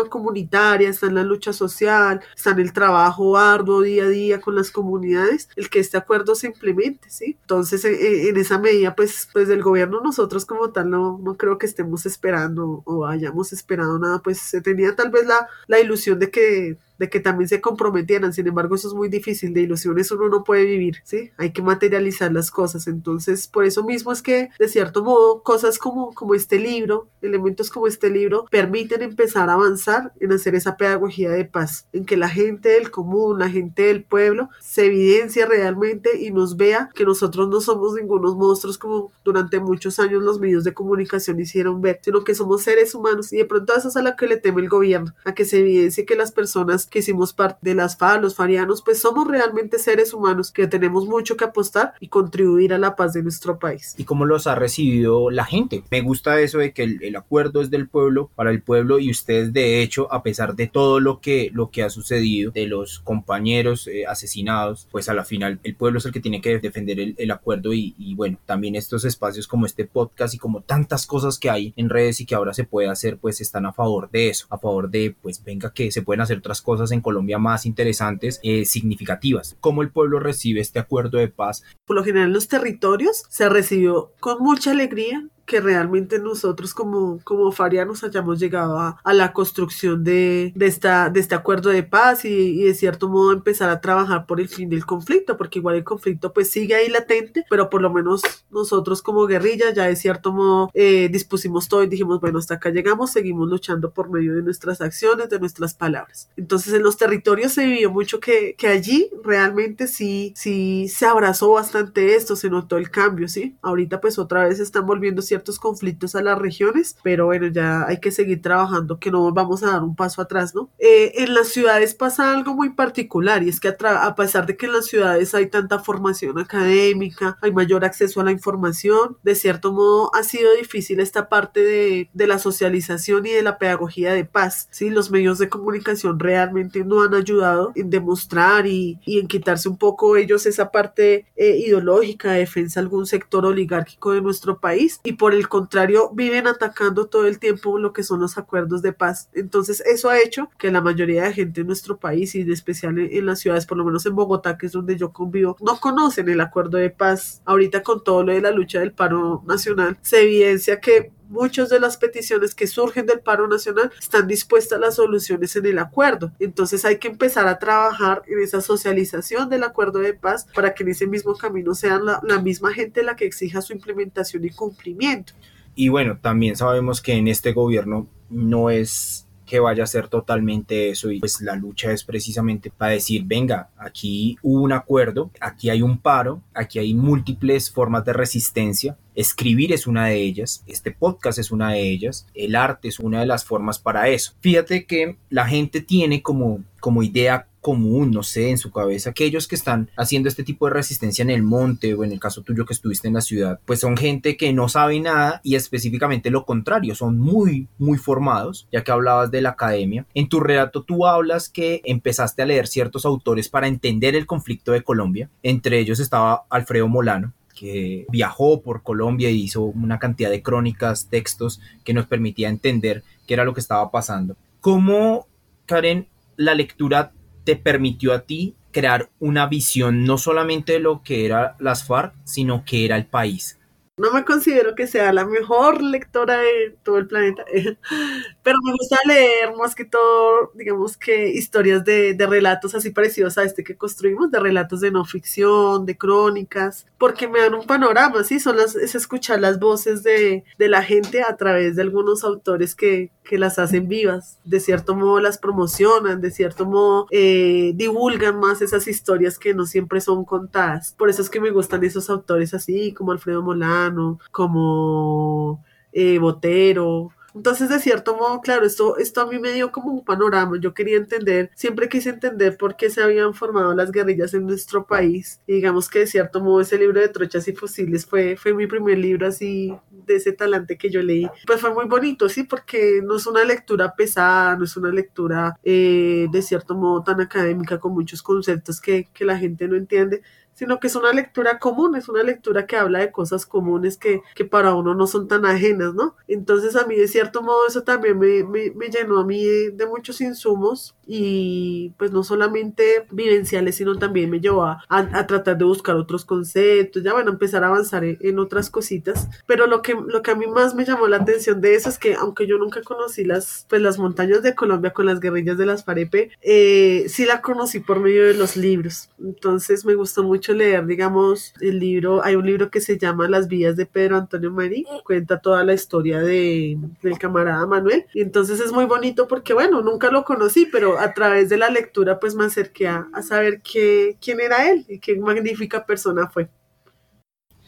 comunitaria, 0.08 0.88
está 0.88 1.08
en 1.08 1.16
la 1.16 1.24
lucha 1.24 1.52
social, 1.52 2.22
está 2.36 2.52
en 2.52 2.60
el 2.60 2.74
trabajo 2.74 3.40
arduo 3.40 3.82
día 3.82 4.04
a 4.04 4.10
día 4.10 4.40
con 4.40 4.54
las 4.54 4.70
comunidades, 4.70 5.50
el 5.56 5.72
que 5.72 5.80
este 5.80 5.98
acuerdo 5.98 6.36
se 6.36 6.46
implemente, 6.46 7.10
¿sí? 7.10 7.40
Entonces, 7.42 7.84
en, 7.86 7.96
en 7.96 8.38
esa 8.38 8.60
medida, 8.60 8.94
pues, 8.94 9.30
pues 9.34 9.48
del 9.48 9.64
gobierno 9.64 10.00
nosotros 10.02 10.46
como 10.46 10.70
tal 10.72 10.92
no, 10.92 11.18
no 11.18 11.38
creo 11.38 11.58
que 11.58 11.66
estemos 11.66 12.06
esperando 12.06 12.84
o 12.86 13.08
hayamos 13.08 13.52
esperado 13.52 13.98
nada, 13.98 14.20
pues 14.22 14.38
se 14.38 14.62
tenía 14.62 14.96
tal 14.96 15.10
vez 15.10 15.26
la, 15.26 15.48
la 15.66 15.80
ilusión 15.80 16.20
de 16.20 16.30
que 16.30 16.78
de 17.00 17.10
que 17.10 17.20
también 17.20 17.48
se 17.48 17.62
comprometieran. 17.62 18.34
Sin 18.34 18.46
embargo, 18.48 18.76
eso 18.76 18.90
es 18.90 18.94
muy 18.94 19.08
difícil. 19.08 19.54
De 19.54 19.62
ilusiones 19.62 20.12
uno 20.12 20.28
no 20.28 20.44
puede 20.44 20.66
vivir, 20.66 20.98
¿sí? 21.04 21.32
Hay 21.38 21.52
que 21.52 21.62
materializar 21.62 22.32
las 22.32 22.52
cosas. 22.52 22.88
Entonces, 22.88 23.48
por 23.48 23.66
eso 23.66 23.84
mismo 23.84 24.12
es 24.12 24.22
que, 24.22 24.50
de 24.60 24.68
cierto 24.68 25.04
modo, 25.04 25.42
cosas 25.42 25.80
como, 25.80 26.14
como 26.14 26.36
este 26.36 26.59
libro, 26.60 27.08
elementos 27.22 27.70
como 27.70 27.88
este 27.88 28.10
libro, 28.10 28.46
permiten 28.50 29.02
empezar 29.02 29.50
a 29.50 29.54
avanzar 29.54 30.14
en 30.20 30.32
hacer 30.32 30.56
esa 30.56 30.78
pedagogía 30.78 31.30
de 31.32 31.46
paz, 31.46 31.88
en 31.94 32.06
que 32.06 32.18
la 32.18 32.30
gente 32.30 32.70
del 32.70 32.92
común, 32.92 33.40
la 33.40 33.50
gente 33.50 33.84
del 33.84 34.04
pueblo, 34.04 34.50
se 34.60 34.86
evidencia 34.86 35.46
realmente 35.46 36.20
y 36.20 36.32
nos 36.32 36.58
vea 36.58 36.90
que 36.94 37.06
nosotros 37.06 37.50
no 37.50 37.62
somos 37.62 37.94
ningunos 37.94 38.36
monstruos 38.36 38.78
como 38.78 39.12
durante 39.24 39.60
muchos 39.60 40.00
años 40.00 40.24
los 40.24 40.40
medios 40.40 40.64
de 40.64 40.74
comunicación 40.74 41.40
hicieron 41.40 41.82
ver, 41.82 42.00
sino 42.02 42.24
que 42.24 42.36
somos 42.36 42.64
seres 42.64 42.96
humanos 42.96 43.34
y 43.34 43.38
de 43.38 43.46
pronto 43.46 43.76
eso 43.76 43.90
es 43.90 43.96
a 43.96 44.02
lo 44.02 44.16
que 44.16 44.28
le 44.28 44.38
teme 44.38 44.62
el 44.62 44.70
gobierno, 44.70 45.14
a 45.26 45.34
que 45.34 45.46
se 45.46 45.60
evidencie 45.60 46.06
que 46.06 46.16
las 46.16 46.32
personas 46.32 46.86
que 46.86 47.00
hicimos 47.00 47.34
parte 47.34 47.60
de 47.62 47.76
las 47.76 47.98
FA, 47.98 48.20
los 48.20 48.36
farianos, 48.36 48.82
pues 48.82 49.00
somos 49.00 49.28
realmente 49.28 49.80
seres 49.80 50.14
humanos 50.14 50.52
que 50.52 50.68
tenemos 50.68 51.06
mucho 51.06 51.38
que 51.38 51.46
apostar 51.46 51.94
y 52.00 52.08
contribuir 52.08 52.74
a 52.74 52.78
la 52.78 52.96
paz 52.96 53.14
de 53.14 53.24
nuestro 53.24 53.60
país. 53.60 53.96
¿Y 53.98 54.06
cómo 54.06 54.26
los 54.26 54.48
ha 54.48 54.56
recibido 54.56 55.30
la 55.30 55.46
gente? 55.46 55.84
Me 55.92 56.02
gusta 56.02 56.39
eso 56.42 56.60
de 56.60 56.74
que 56.74 56.84
el, 56.84 57.04
el 57.04 57.16
acuerdo 57.16 57.62
es 57.62 57.70
del 57.70 57.88
pueblo, 57.88 58.30
para 58.36 58.52
el 58.52 58.62
pueblo 58.62 59.00
y 59.00 59.10
ustedes 59.12 59.54
de 59.54 59.82
hecho, 59.82 60.12
a 60.12 60.24
pesar 60.24 60.56
de 60.56 60.68
todo 60.68 61.00
lo 61.00 61.20
que, 61.20 61.50
lo 61.54 61.72
que 61.72 61.84
ha 61.84 61.90
sucedido, 61.90 62.52
de 62.52 62.68
los 62.68 63.00
compañeros 63.00 63.88
eh, 63.88 64.06
asesinados, 64.06 64.88
pues 64.92 65.10
a 65.10 65.14
la 65.14 65.26
final 65.26 65.60
el 65.64 65.76
pueblo 65.76 66.00
es 66.00 66.06
el 66.06 66.12
que 66.12 66.20
tiene 66.20 66.42
que 66.42 66.60
defender 66.60 67.00
el, 67.00 67.16
el 67.18 67.32
acuerdo 67.32 67.74
y, 67.74 67.96
y 67.98 68.16
bueno, 68.16 68.40
también 68.46 68.76
estos 68.76 69.06
espacios 69.06 69.48
como 69.48 69.66
este 69.66 69.86
podcast 69.86 70.34
y 70.34 70.38
como 70.38 70.62
tantas 70.62 71.06
cosas 71.06 71.38
que 71.40 71.50
hay 71.50 71.74
en 71.76 71.90
redes 71.90 72.22
y 72.22 72.26
que 72.26 72.36
ahora 72.36 72.54
se 72.54 72.64
puede 72.64 72.90
hacer, 72.90 73.18
pues 73.18 73.42
están 73.42 73.66
a 73.66 73.74
favor 73.74 74.10
de 74.12 74.30
eso, 74.30 74.48
a 74.50 74.58
favor 74.58 74.90
de, 74.90 75.16
pues 75.22 75.44
venga 75.44 75.74
que 75.74 75.92
se 75.92 76.02
pueden 76.02 76.22
hacer 76.22 76.38
otras 76.38 76.62
cosas 76.62 76.92
en 76.92 77.02
Colombia 77.02 77.38
más 77.38 77.66
interesantes, 77.66 78.40
eh, 78.44 78.66
significativas. 78.66 79.58
¿Cómo 79.60 79.82
el 79.82 79.92
pueblo 79.92 80.20
recibe 80.20 80.62
este 80.62 80.80
acuerdo 80.80 81.18
de 81.18 81.28
paz? 81.28 81.64
Por 81.86 81.96
lo 81.96 82.04
general 82.04 82.28
en 82.28 82.34
los 82.34 82.48
territorios 82.48 83.24
se 83.30 83.50
recibió 83.50 84.14
con 84.20 84.42
mucha 84.42 84.72
alegría 84.72 85.28
que 85.50 85.60
realmente 85.60 86.20
nosotros 86.20 86.76
como, 86.76 87.20
como 87.24 87.52
farianos 87.52 88.04
hayamos 88.04 88.40
llegado 88.40 88.78
a, 88.78 89.00
a 89.04 89.14
la 89.14 89.34
construcción 89.34 90.04
de, 90.04 90.54
de, 90.56 90.68
esta, 90.68 91.10
de 91.10 91.20
este 91.20 91.34
acuerdo 91.34 91.72
de 91.72 91.82
paz 91.82 92.24
y, 92.24 92.30
y, 92.30 92.64
de 92.66 92.76
cierto 92.76 93.10
modo 93.10 93.34
empezar 93.34 93.68
a 93.72 93.82
trabajar 93.82 94.28
por 94.28 94.40
el 94.40 94.48
fin 94.48 94.70
del 94.70 94.86
conflicto, 94.86 95.38
porque 95.38 95.58
igual 95.58 95.76
el 95.76 95.84
conflicto 95.84 96.32
pues 96.34 96.52
sigue 96.52 96.76
ahí 96.76 96.88
latente, 96.88 97.46
pero 97.50 97.68
por 97.68 97.82
lo 97.82 97.92
menos 97.92 98.22
nosotros 98.52 99.02
como 99.02 99.26
guerrilla 99.26 99.74
ya 99.74 99.86
de 99.86 99.96
cierto 99.96 100.32
modo 100.32 100.70
eh, 100.76 101.10
dispusimos 101.12 101.68
todo 101.68 101.84
y 101.84 101.88
dijimos, 101.88 102.22
bueno, 102.22 102.38
hasta 102.38 102.54
acá 102.54 102.70
llegamos, 102.70 103.12
seguimos 103.12 103.50
luchando 103.50 103.90
por 103.90 104.12
medio 104.12 104.36
de 104.36 104.44
nuestras 104.44 104.82
acciones, 104.82 105.30
de 105.30 105.40
nuestras 105.40 105.74
palabras. 105.74 106.30
Entonces 106.38 106.76
en 106.76 106.84
los 106.84 106.98
territorios 106.98 107.54
se 107.54 107.66
vivió 107.66 107.90
mucho 107.90 108.20
que, 108.20 108.54
que 108.56 108.68
allí 108.68 109.10
realmente 109.24 109.88
sí, 109.88 110.32
sí 110.36 110.88
se 110.90 111.08
abrazó 111.08 111.54
bastante 111.54 112.16
esto, 112.16 112.36
se 112.36 112.52
notó 112.52 112.78
el 112.78 112.92
cambio, 112.92 113.28
¿sí? 113.28 113.58
Ahorita 113.64 114.00
pues 114.00 114.20
otra 114.20 114.48
vez 114.48 114.60
están 114.60 114.86
volviendo 114.86 115.24
ciertos 115.24 115.39
conflictos 115.60 116.16
a 116.16 116.22
las 116.22 116.38
regiones, 116.38 116.96
pero 117.04 117.26
bueno, 117.26 117.48
ya 117.48 117.86
hay 117.88 118.00
que 118.00 118.12
seguir 118.12 118.42
trabajando, 118.42 119.00
que 119.00 119.12
no 119.12 119.32
vamos 119.32 119.64
a 119.64 119.72
dar 119.72 119.84
un 119.84 119.96
paso 119.96 120.22
atrás, 120.22 120.54
¿no? 120.54 120.70
Eh, 120.80 121.14
en 121.24 121.34
las 121.34 121.50
ciudades 121.50 121.94
pasa 121.94 122.34
algo 122.34 122.54
muy 122.54 122.72
particular 122.72 123.44
y 123.44 123.50
es 123.50 123.60
que 123.60 123.70
a, 123.70 124.06
a 124.06 124.16
pesar 124.16 124.46
de 124.46 124.58
que 124.58 124.66
en 124.66 124.74
las 124.74 124.86
ciudades 124.86 125.34
hay 125.34 125.48
tanta 125.48 125.80
formación 125.80 126.40
académica, 126.40 127.38
hay 127.42 127.52
mayor 127.52 127.86
acceso 127.86 128.22
a 128.22 128.24
la 128.24 128.32
información, 128.32 129.18
de 129.24 129.36
cierto 129.36 129.72
modo 129.72 130.12
ha 130.16 130.24
sido 130.24 130.54
difícil 130.56 131.00
esta 131.00 131.30
parte 131.30 131.62
de, 131.62 132.10
de 132.14 132.28
la 132.28 132.40
socialización 132.40 133.26
y 133.26 133.32
de 133.32 133.44
la 133.44 133.58
pedagogía 133.58 134.14
de 134.14 134.26
paz, 134.26 134.68
¿sí? 134.72 134.90
Los 134.90 135.12
medios 135.12 135.40
de 135.40 135.50
comunicación 135.50 136.20
realmente 136.20 136.84
no 136.84 137.04
han 137.04 137.14
ayudado 137.14 137.72
en 137.76 137.90
demostrar 137.90 138.68
y, 138.68 139.00
y 139.06 139.20
en 139.20 139.28
quitarse 139.28 139.70
un 139.70 139.78
poco 139.78 140.18
ellos 140.18 140.46
esa 140.46 140.72
parte 140.72 141.26
eh, 141.36 141.58
ideológica 141.58 142.32
de 142.32 142.40
defensa 142.40 142.80
de 142.80 142.86
algún 142.86 143.06
sector 143.06 143.46
oligárquico 143.46 144.12
de 144.12 144.22
nuestro 144.22 144.60
país 144.60 145.00
y 145.04 145.14
por 145.14 145.29
el 145.34 145.50
contrario 145.50 146.12
viven 146.14 146.48
atacando 146.48 147.08
todo 147.08 147.28
el 147.28 147.40
tiempo 147.40 147.78
lo 147.78 147.94
que 147.94 148.04
son 148.04 148.20
los 148.20 148.38
acuerdos 148.38 148.82
de 148.82 148.94
paz. 148.94 149.30
Entonces 149.34 149.82
eso 149.82 150.10
ha 150.10 150.20
hecho 150.20 150.50
que 150.58 150.72
la 150.72 150.82
mayoría 150.82 151.24
de 151.24 151.34
gente 151.34 151.62
en 151.62 151.68
nuestro 151.68 151.98
país 151.98 152.36
y 152.36 152.42
en 152.42 152.52
especial 152.52 152.98
en, 153.00 153.10
en 153.12 153.26
las 153.26 153.40
ciudades, 153.40 153.66
por 153.66 153.78
lo 153.78 153.86
menos 153.86 154.06
en 154.06 154.16
Bogotá, 154.16 154.58
que 154.58 154.68
es 154.68 154.72
donde 154.72 154.98
yo 154.98 155.12
convivo, 155.12 155.58
no 155.62 155.80
conocen 155.80 156.30
el 156.30 156.42
acuerdo 156.42 156.78
de 156.78 156.90
paz. 156.90 157.42
Ahorita 157.46 157.84
con 157.84 158.04
todo 158.04 158.24
lo 158.24 158.34
de 158.34 158.42
la 158.42 158.52
lucha 158.52 158.80
del 158.80 158.94
paro 158.94 159.44
nacional, 159.48 159.98
se 160.02 160.24
evidencia 160.24 160.80
que 160.80 161.12
muchas 161.30 161.70
de 161.70 161.80
las 161.80 161.98
peticiones 161.98 162.56
que 162.56 162.68
surgen 162.68 163.06
del 163.06 163.22
paro 163.22 163.48
nacional 163.48 163.92
están 164.00 164.28
dispuestas 164.28 164.80
las 164.80 164.96
soluciones 164.96 165.56
en 165.56 165.66
el 165.68 165.80
acuerdo. 165.80 166.32
Entonces 166.40 166.84
hay 166.84 166.98
que 166.98 167.08
empezar 167.08 167.48
a 167.48 167.60
trabajar 167.60 168.24
en 168.28 168.40
esa 168.40 168.62
socialización 168.62 169.50
del 169.50 169.64
acuerdo 169.64 170.00
de 170.00 170.14
paz 170.14 170.48
para 170.54 170.74
que 170.74 170.84
en 170.84 170.90
ese 170.90 171.08
mismo 171.08 171.36
camino 171.36 171.74
sean 171.76 172.06
la, 172.06 172.20
la 172.24 172.42
misma 172.42 172.74
gente 172.74 173.04
la 173.04 173.16
que 173.16 173.26
exija 173.26 173.62
su 173.62 173.74
implementación 173.74 174.44
y 174.44 174.50
cumplimiento. 174.50 175.34
Y 175.76 175.90
bueno, 175.90 176.18
también 176.22 176.56
sabemos 176.58 177.02
que 177.02 177.14
en 177.14 177.28
este 177.28 177.54
gobierno 177.54 178.08
no 178.30 178.70
es 178.70 179.28
que 179.50 179.60
vaya 179.60 179.84
a 179.84 179.88
ser 179.88 180.08
totalmente 180.10 180.92
eso 180.92 181.10
y 181.10 181.20
pues 181.20 181.42
la 181.42 181.56
lucha 181.56 181.92
es 181.92 182.04
precisamente 182.04 182.70
para 182.70 182.92
decir 182.92 183.24
venga 183.26 183.70
aquí 183.78 184.38
hubo 184.44 184.62
un 184.62 184.72
acuerdo 184.72 185.32
aquí 185.42 185.72
hay 185.72 185.82
un 185.82 185.98
paro 185.98 186.44
aquí 186.54 186.78
hay 186.78 186.94
múltiples 186.94 187.72
formas 187.72 188.06
de 188.06 188.14
resistencia 188.14 188.96
escribir 189.20 189.74
es 189.74 189.88
una 189.88 190.08
de 190.08 190.16
ellas 190.16 190.64
este 190.68 190.92
podcast 190.92 191.40
es 191.40 191.52
una 191.52 191.72
de 191.74 191.82
ellas 191.82 192.28
el 192.34 192.56
arte 192.56 192.88
es 192.88 193.00
una 193.00 193.20
de 193.20 193.26
las 193.26 193.46
formas 193.46 193.80
para 193.80 194.10
eso 194.10 194.34
fíjate 194.40 194.86
que 194.86 195.18
la 195.30 195.46
gente 195.46 195.82
tiene 195.82 196.22
como 196.22 196.64
como 196.80 197.04
idea 197.04 197.50
común, 197.62 198.12
no 198.12 198.24
sé, 198.24 198.50
en 198.50 198.58
su 198.58 198.72
cabeza, 198.72 199.10
aquellos 199.10 199.48
que 199.48 199.56
están 199.56 199.90
haciendo 199.98 200.30
este 200.30 200.44
tipo 200.44 200.66
de 200.66 200.74
resistencia 200.74 201.24
en 201.24 201.30
el 201.30 201.44
monte 201.44 201.94
o 201.94 202.04
en 202.04 202.12
el 202.12 202.20
caso 202.20 202.42
tuyo 202.42 202.66
que 202.66 202.74
estuviste 202.74 203.08
en 203.08 203.16
la 203.16 203.22
ciudad, 203.22 203.60
pues 203.66 203.82
son 203.82 203.98
gente 203.98 204.38
que 204.38 204.54
no 204.54 204.70
sabe 204.70 205.00
nada 205.00 205.42
y 205.44 205.56
específicamente 205.56 206.32
lo 206.32 206.46
contrario, 206.46 206.96
son 206.96 207.20
muy, 207.20 207.68
muy 207.78 207.98
formados, 207.98 208.68
ya 208.72 208.84
que 208.84 208.92
hablabas 208.92 209.32
de 209.32 209.42
la 209.42 209.50
academia. 209.50 210.06
En 210.14 210.30
tu 210.30 210.40
relato 210.40 210.84
tú 210.84 211.06
hablas 211.06 211.50
que 211.50 211.82
empezaste 211.84 212.42
a 212.42 212.46
leer 212.46 212.68
ciertos 212.68 213.06
autores 213.06 213.50
para 213.50 213.68
entender 213.68 214.16
el 214.16 214.26
conflicto 214.26 214.72
de 214.72 214.84
Colombia, 214.84 215.30
entre 215.44 215.80
ellos 215.80 216.00
estaba 216.00 216.46
Alfredo 216.50 216.88
Molano, 216.88 217.34
que 217.60 218.06
viajó 218.10 218.62
por 218.62 218.84
Colombia 218.84 219.30
y 219.30 219.42
hizo 219.42 219.64
una 219.64 220.00
cantidad 220.00 220.30
de 220.30 220.42
crónicas, 220.42 221.10
textos 221.10 221.60
que 221.84 221.94
nos 221.94 222.08
permitía 222.08 222.48
entender 222.48 223.04
qué 223.28 223.34
era 223.34 223.44
lo 223.44 223.54
que 223.54 223.60
estaba 223.60 223.92
pasando. 223.92 224.38
¿Cómo, 224.62 225.28
Karen, 225.66 226.08
la 226.38 226.54
lectura 226.54 227.12
te 227.44 227.58
permitió 227.58 228.14
a 228.14 228.22
ti 228.22 228.56
crear 228.72 229.10
una 229.20 229.48
visión 229.48 230.06
no 230.06 230.18
solamente 230.18 230.74
de 230.74 230.80
lo 230.80 231.04
que 231.04 231.26
era 231.26 231.58
las 231.60 231.84
FARC, 231.84 232.14
sino 232.24 232.64
que 232.64 232.86
era 232.86 232.96
el 232.96 233.08
país. 233.08 233.59
No 234.00 234.14
me 234.14 234.24
considero 234.24 234.76
que 234.76 234.88
sea 234.88 235.12
la 235.12 235.26
mejor 235.26 235.82
lectora 235.82 236.38
de 236.38 236.78
todo 236.84 236.98
el 236.98 237.08
planeta, 237.08 237.44
pero 238.44 238.58
me 238.64 238.72
gusta 238.72 238.98
leer 239.06 239.54
más 239.58 239.76
que 239.76 239.84
todo, 239.84 240.52
digamos 240.56 240.96
que 240.96 241.30
historias 241.30 241.84
de, 241.84 242.14
de, 242.14 242.26
relatos 242.26 242.76
así 242.76 242.92
parecidos 242.92 243.38
a 243.38 243.44
este 243.44 243.64
que 243.64 243.76
construimos, 243.76 244.32
de 244.32 244.40
relatos 244.40 244.80
de 244.80 244.92
no 244.92 245.04
ficción, 245.04 245.86
de 245.86 245.98
crónicas, 245.98 246.86
porque 246.98 247.28
me 247.28 247.42
dan 247.42 247.56
un 247.56 247.68
panorama, 247.68 248.24
¿sí? 248.24 248.40
Son 248.40 248.56
las, 248.56 248.76
es 248.76 248.96
escuchar 248.96 249.42
las 249.42 249.60
voces 249.60 250.02
de, 250.02 250.46
de 250.58 250.70
la 250.70 250.82
gente 250.82 251.22
a 251.22 251.36
través 251.36 251.76
de 251.76 251.82
algunos 251.82 252.24
autores 252.24 252.76
que, 252.76 253.12
que 253.30 253.38
las 253.38 253.60
hacen 253.60 253.88
vivas, 253.88 254.40
de 254.44 254.60
cierto 254.60 254.96
modo 254.96 255.20
las 255.20 255.38
promocionan, 255.38 256.22
de 256.22 256.32
cierto 256.32 256.66
modo 256.66 257.06
eh, 257.12 257.74
divulgan 257.76 258.40
más 258.40 258.62
esas 258.62 258.88
historias 258.88 259.38
que 259.38 259.54
no 259.54 259.66
siempre 259.66 260.02
son 260.02 260.26
contadas. 260.26 260.96
Por 260.98 261.10
eso 261.10 261.22
es 261.22 261.30
que 261.30 261.40
me 261.40 261.52
gustan 261.52 261.84
esos 261.84 262.10
autores 262.10 262.54
así, 262.54 262.94
como 262.94 263.12
Alfredo 263.12 263.44
Molano, 263.44 263.89
como 264.32 265.64
eh, 265.92 266.20
Botero, 266.20 267.12
entonces, 267.36 267.70
de 267.70 267.80
cierto 267.80 268.16
modo, 268.18 268.42
claro, 268.42 268.66
esto, 268.66 268.98
esto 268.98 269.22
a 269.22 269.28
mí 269.28 269.40
me 269.40 269.52
dio 269.54 269.72
como 269.72 269.92
un 269.92 270.04
panorama. 270.04 270.58
Yo 270.60 270.74
quería 270.74 270.98
entender, 270.98 271.52
siempre 271.56 271.90
quise 271.90 272.10
entender 272.10 272.58
por 272.58 272.76
qué 272.76 272.90
se 272.90 273.04
habían 273.04 273.34
formado 273.34 273.74
las 273.74 273.92
guerrillas 273.92 274.34
en 274.34 274.46
nuestro 274.46 274.86
país. 274.86 275.40
Y 275.46 275.54
digamos 275.54 275.90
que 275.90 276.00
de 276.00 276.08
cierto 276.08 276.42
modo 276.42 276.62
ese 276.62 276.78
libro 276.78 277.00
de 277.00 277.10
trochas 277.10 277.48
y 277.48 277.54
fusiles 277.54 278.06
fue, 278.06 278.36
fue 278.36 278.54
mi 278.54 278.68
primer 278.68 278.98
libro 278.98 279.28
así 279.28 279.74
de 279.92 280.16
ese 280.16 280.34
talante 280.34 280.78
que 280.78 280.90
yo 280.90 281.02
leí. 281.02 281.30
Pues 281.46 281.62
fue 281.62 281.74
muy 281.74 281.86
bonito, 281.86 282.30
sí, 282.30 282.44
porque 282.44 283.02
no 283.04 283.18
es 283.18 283.28
una 283.28 283.44
lectura 283.44 283.94
pesada, 283.96 284.56
no 284.56 284.64
es 284.64 284.76
una 284.76 284.90
lectura 284.90 285.56
eh, 285.64 286.28
de 286.32 286.42
cierto 286.42 286.76
modo 286.76 287.04
tan 287.04 287.22
académica 287.22 287.80
con 287.80 287.94
muchos 287.94 288.24
conceptos 288.24 288.82
que, 288.82 289.08
que 289.14 289.26
la 289.26 289.38
gente 289.38 289.68
no 289.68 289.76
entiende, 289.76 290.22
sino 290.60 290.78
que 290.78 290.88
es 290.88 290.96
una 290.98 291.14
lectura 291.14 291.58
común, 291.58 291.96
es 291.96 292.10
una 292.10 292.22
lectura 292.22 292.68
que 292.68 292.76
habla 292.76 293.00
de 293.00 293.14
cosas 293.14 293.46
comunes 293.46 293.96
que, 293.96 294.22
que 294.36 294.44
para 294.44 294.76
uno 294.76 294.94
no 294.94 295.08
son 295.08 295.26
tan 295.30 295.46
ajenas, 295.46 295.94
¿no? 295.94 296.18
Entonces 296.28 296.76
a 296.76 296.86
mí 296.86 296.98
de 296.98 297.08
cierto 297.08 297.42
modo 297.42 297.66
eso 297.66 297.84
también 297.84 298.20
me, 298.20 298.44
me, 298.44 298.70
me 298.72 298.90
llenó 298.90 299.20
a 299.20 299.26
mí 299.26 299.42
de, 299.42 299.72
de, 299.72 299.86
muchos 299.86 300.20
insumos 300.20 300.98
y 301.12 301.92
pues 301.98 302.12
no 302.12 302.24
solamente 302.24 303.08
vivenciales, 303.10 303.76
sino 303.76 303.98
también 303.98 304.30
me 304.30 304.40
llevó 304.40 304.66
a, 304.66 304.84
a, 304.90 305.00
a, 305.00 305.26
tratar 305.26 305.58
de 305.58 305.66
buscar 305.66 305.96
otros 305.96 306.24
conceptos, 306.24 307.02
ya 307.02 307.14
bueno, 307.14 307.32
empezar 307.32 307.64
a 307.64 307.68
avanzar 307.70 308.04
en, 308.04 308.20
en, 308.22 308.38
otras 308.38 308.70
cositas, 308.70 309.28
pero 309.48 309.66
lo 309.66 309.82
que, 309.82 309.96
lo 309.96 310.22
que 310.22 310.30
a 310.30 310.36
mí 310.36 310.46
más 310.46 310.76
me 310.76 310.86
llamó 310.86 311.08
la 311.08 311.18
atención 311.18 311.62
de 311.62 311.74
eso 311.74 311.90
es 311.90 311.98
que 311.98 312.14
aunque 312.14 312.46
yo 312.46 312.60
nunca 312.60 312.84
conocí 312.84 313.24
las, 313.24 313.66
pues, 313.68 313.82
las 313.82 313.98
montañas 313.98 314.44
de 314.44 314.54
Colombia 314.54 314.94
con 314.94 315.08
las 315.08 315.20
guerrillas 315.20 315.58
de 315.58 315.66
las 315.66 315.84
Farepe, 315.84 316.30
eh, 316.44 317.06
sí 317.10 317.26
la 317.26 317.42
conocí 317.42 317.80
por 317.80 318.00
medio 318.00 318.28
de 318.28 318.36
los 318.36 318.56
libros, 318.56 319.10
entonces 319.20 319.86
me 319.86 319.96
gustó 319.96 320.22
mucho 320.22 320.54
leer, 320.54 320.86
digamos, 320.86 321.56
el 321.60 321.80
libro, 321.80 322.24
hay 322.24 322.36
un 322.36 322.46
libro 322.46 322.70
que 322.70 322.82
se 322.82 323.00
llama 323.00 323.28
Las 323.28 323.48
vías 323.48 323.76
de 323.76 323.88
Pedro 323.88 324.16
Antonio 324.16 324.52
Marí, 324.52 324.86
cuenta 325.04 325.40
toda 325.40 325.64
la 325.64 325.74
historia 325.74 326.20
de, 326.20 326.78
del 327.02 327.18
camarada 327.18 327.66
Manuel, 327.66 328.06
y 328.14 328.22
entonces 328.22 328.60
es 328.60 328.72
muy 328.72 328.86
bonito 328.86 329.28
porque, 329.28 329.56
bueno, 329.56 329.82
nunca 329.82 330.12
lo 330.12 330.24
conocí, 330.24 330.68
pero 330.72 330.99
a 331.00 331.14
través 331.14 331.50
de 331.50 331.58
la 331.58 331.70
lectura 331.70 332.20
pues 332.20 332.36
me 332.36 332.46
acerqué 332.46 332.88
a, 332.88 333.08
a 333.14 333.22
saber 333.22 333.62
qué, 333.62 334.18
quién 334.22 334.40
era 334.40 334.70
él 334.70 334.86
y 334.88 335.00
qué 335.00 335.16
magnífica 335.18 335.86
persona 335.86 336.28
fue 336.28 336.50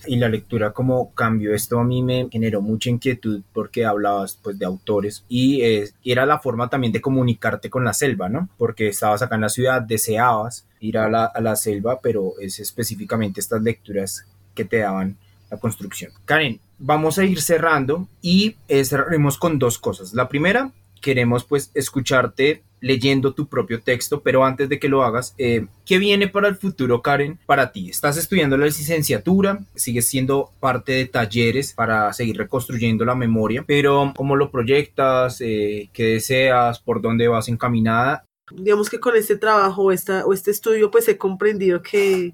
y 0.05 0.15
la 0.17 0.29
lectura 0.29 0.71
como 0.71 1.13
cambió 1.13 1.53
esto 1.53 1.79
a 1.79 1.83
mí 1.83 2.01
me 2.01 2.27
generó 2.31 2.61
mucha 2.61 2.89
inquietud 2.89 3.43
porque 3.53 3.85
hablabas 3.85 4.39
pues 4.41 4.57
de 4.57 4.65
autores 4.65 5.25
y 5.27 5.61
eh, 5.61 5.89
era 6.03 6.25
la 6.25 6.39
forma 6.39 6.69
también 6.69 6.93
de 6.93 7.01
comunicarte 7.01 7.69
con 7.69 7.83
la 7.83 7.93
selva, 7.93 8.29
¿no? 8.29 8.49
Porque 8.57 8.87
estabas 8.87 9.21
acá 9.21 9.35
en 9.35 9.41
la 9.41 9.49
ciudad, 9.49 9.81
deseabas 9.81 10.67
ir 10.79 10.97
a 10.97 11.09
la, 11.09 11.25
a 11.25 11.41
la 11.41 11.55
selva, 11.55 11.99
pero 12.01 12.33
es 12.39 12.59
específicamente 12.59 13.39
estas 13.39 13.61
lecturas 13.61 14.25
que 14.55 14.65
te 14.65 14.79
daban 14.79 15.17
la 15.49 15.57
construcción. 15.57 16.11
Karen, 16.25 16.59
vamos 16.79 17.17
a 17.17 17.25
ir 17.25 17.41
cerrando 17.41 18.07
y 18.21 18.55
eh, 18.67 18.83
cerraremos 18.85 19.37
con 19.37 19.59
dos 19.59 19.77
cosas. 19.77 20.13
La 20.13 20.29
primera, 20.29 20.71
queremos 21.01 21.43
pues 21.43 21.71
escucharte 21.73 22.63
leyendo 22.81 23.33
tu 23.33 23.47
propio 23.47 23.81
texto, 23.81 24.21
pero 24.21 24.43
antes 24.43 24.67
de 24.67 24.79
que 24.79 24.89
lo 24.89 25.03
hagas, 25.03 25.33
eh, 25.37 25.67
¿qué 25.85 25.97
viene 25.99 26.27
para 26.27 26.49
el 26.49 26.55
futuro, 26.55 27.01
Karen, 27.01 27.39
para 27.45 27.71
ti? 27.71 27.89
¿Estás 27.89 28.17
estudiando 28.17 28.57
la 28.57 28.65
licenciatura? 28.65 29.59
¿Sigues 29.75 30.07
siendo 30.07 30.51
parte 30.59 30.91
de 30.93 31.05
talleres 31.05 31.73
para 31.73 32.11
seguir 32.11 32.37
reconstruyendo 32.37 33.05
la 33.05 33.15
memoria? 33.15 33.63
Pero 33.65 34.11
¿cómo 34.15 34.35
lo 34.35 34.51
proyectas? 34.51 35.39
Eh, 35.39 35.89
¿Qué 35.93 36.05
deseas? 36.05 36.79
¿Por 36.79 37.01
dónde 37.01 37.27
vas 37.27 37.47
encaminada? 37.47 38.25
Digamos 38.51 38.89
que 38.89 38.99
con 38.99 39.15
este 39.15 39.37
trabajo 39.37 39.91
esta, 39.91 40.25
o 40.25 40.33
este 40.33 40.51
estudio, 40.51 40.91
pues 40.91 41.07
he 41.07 41.17
comprendido 41.17 41.81
que 41.81 42.33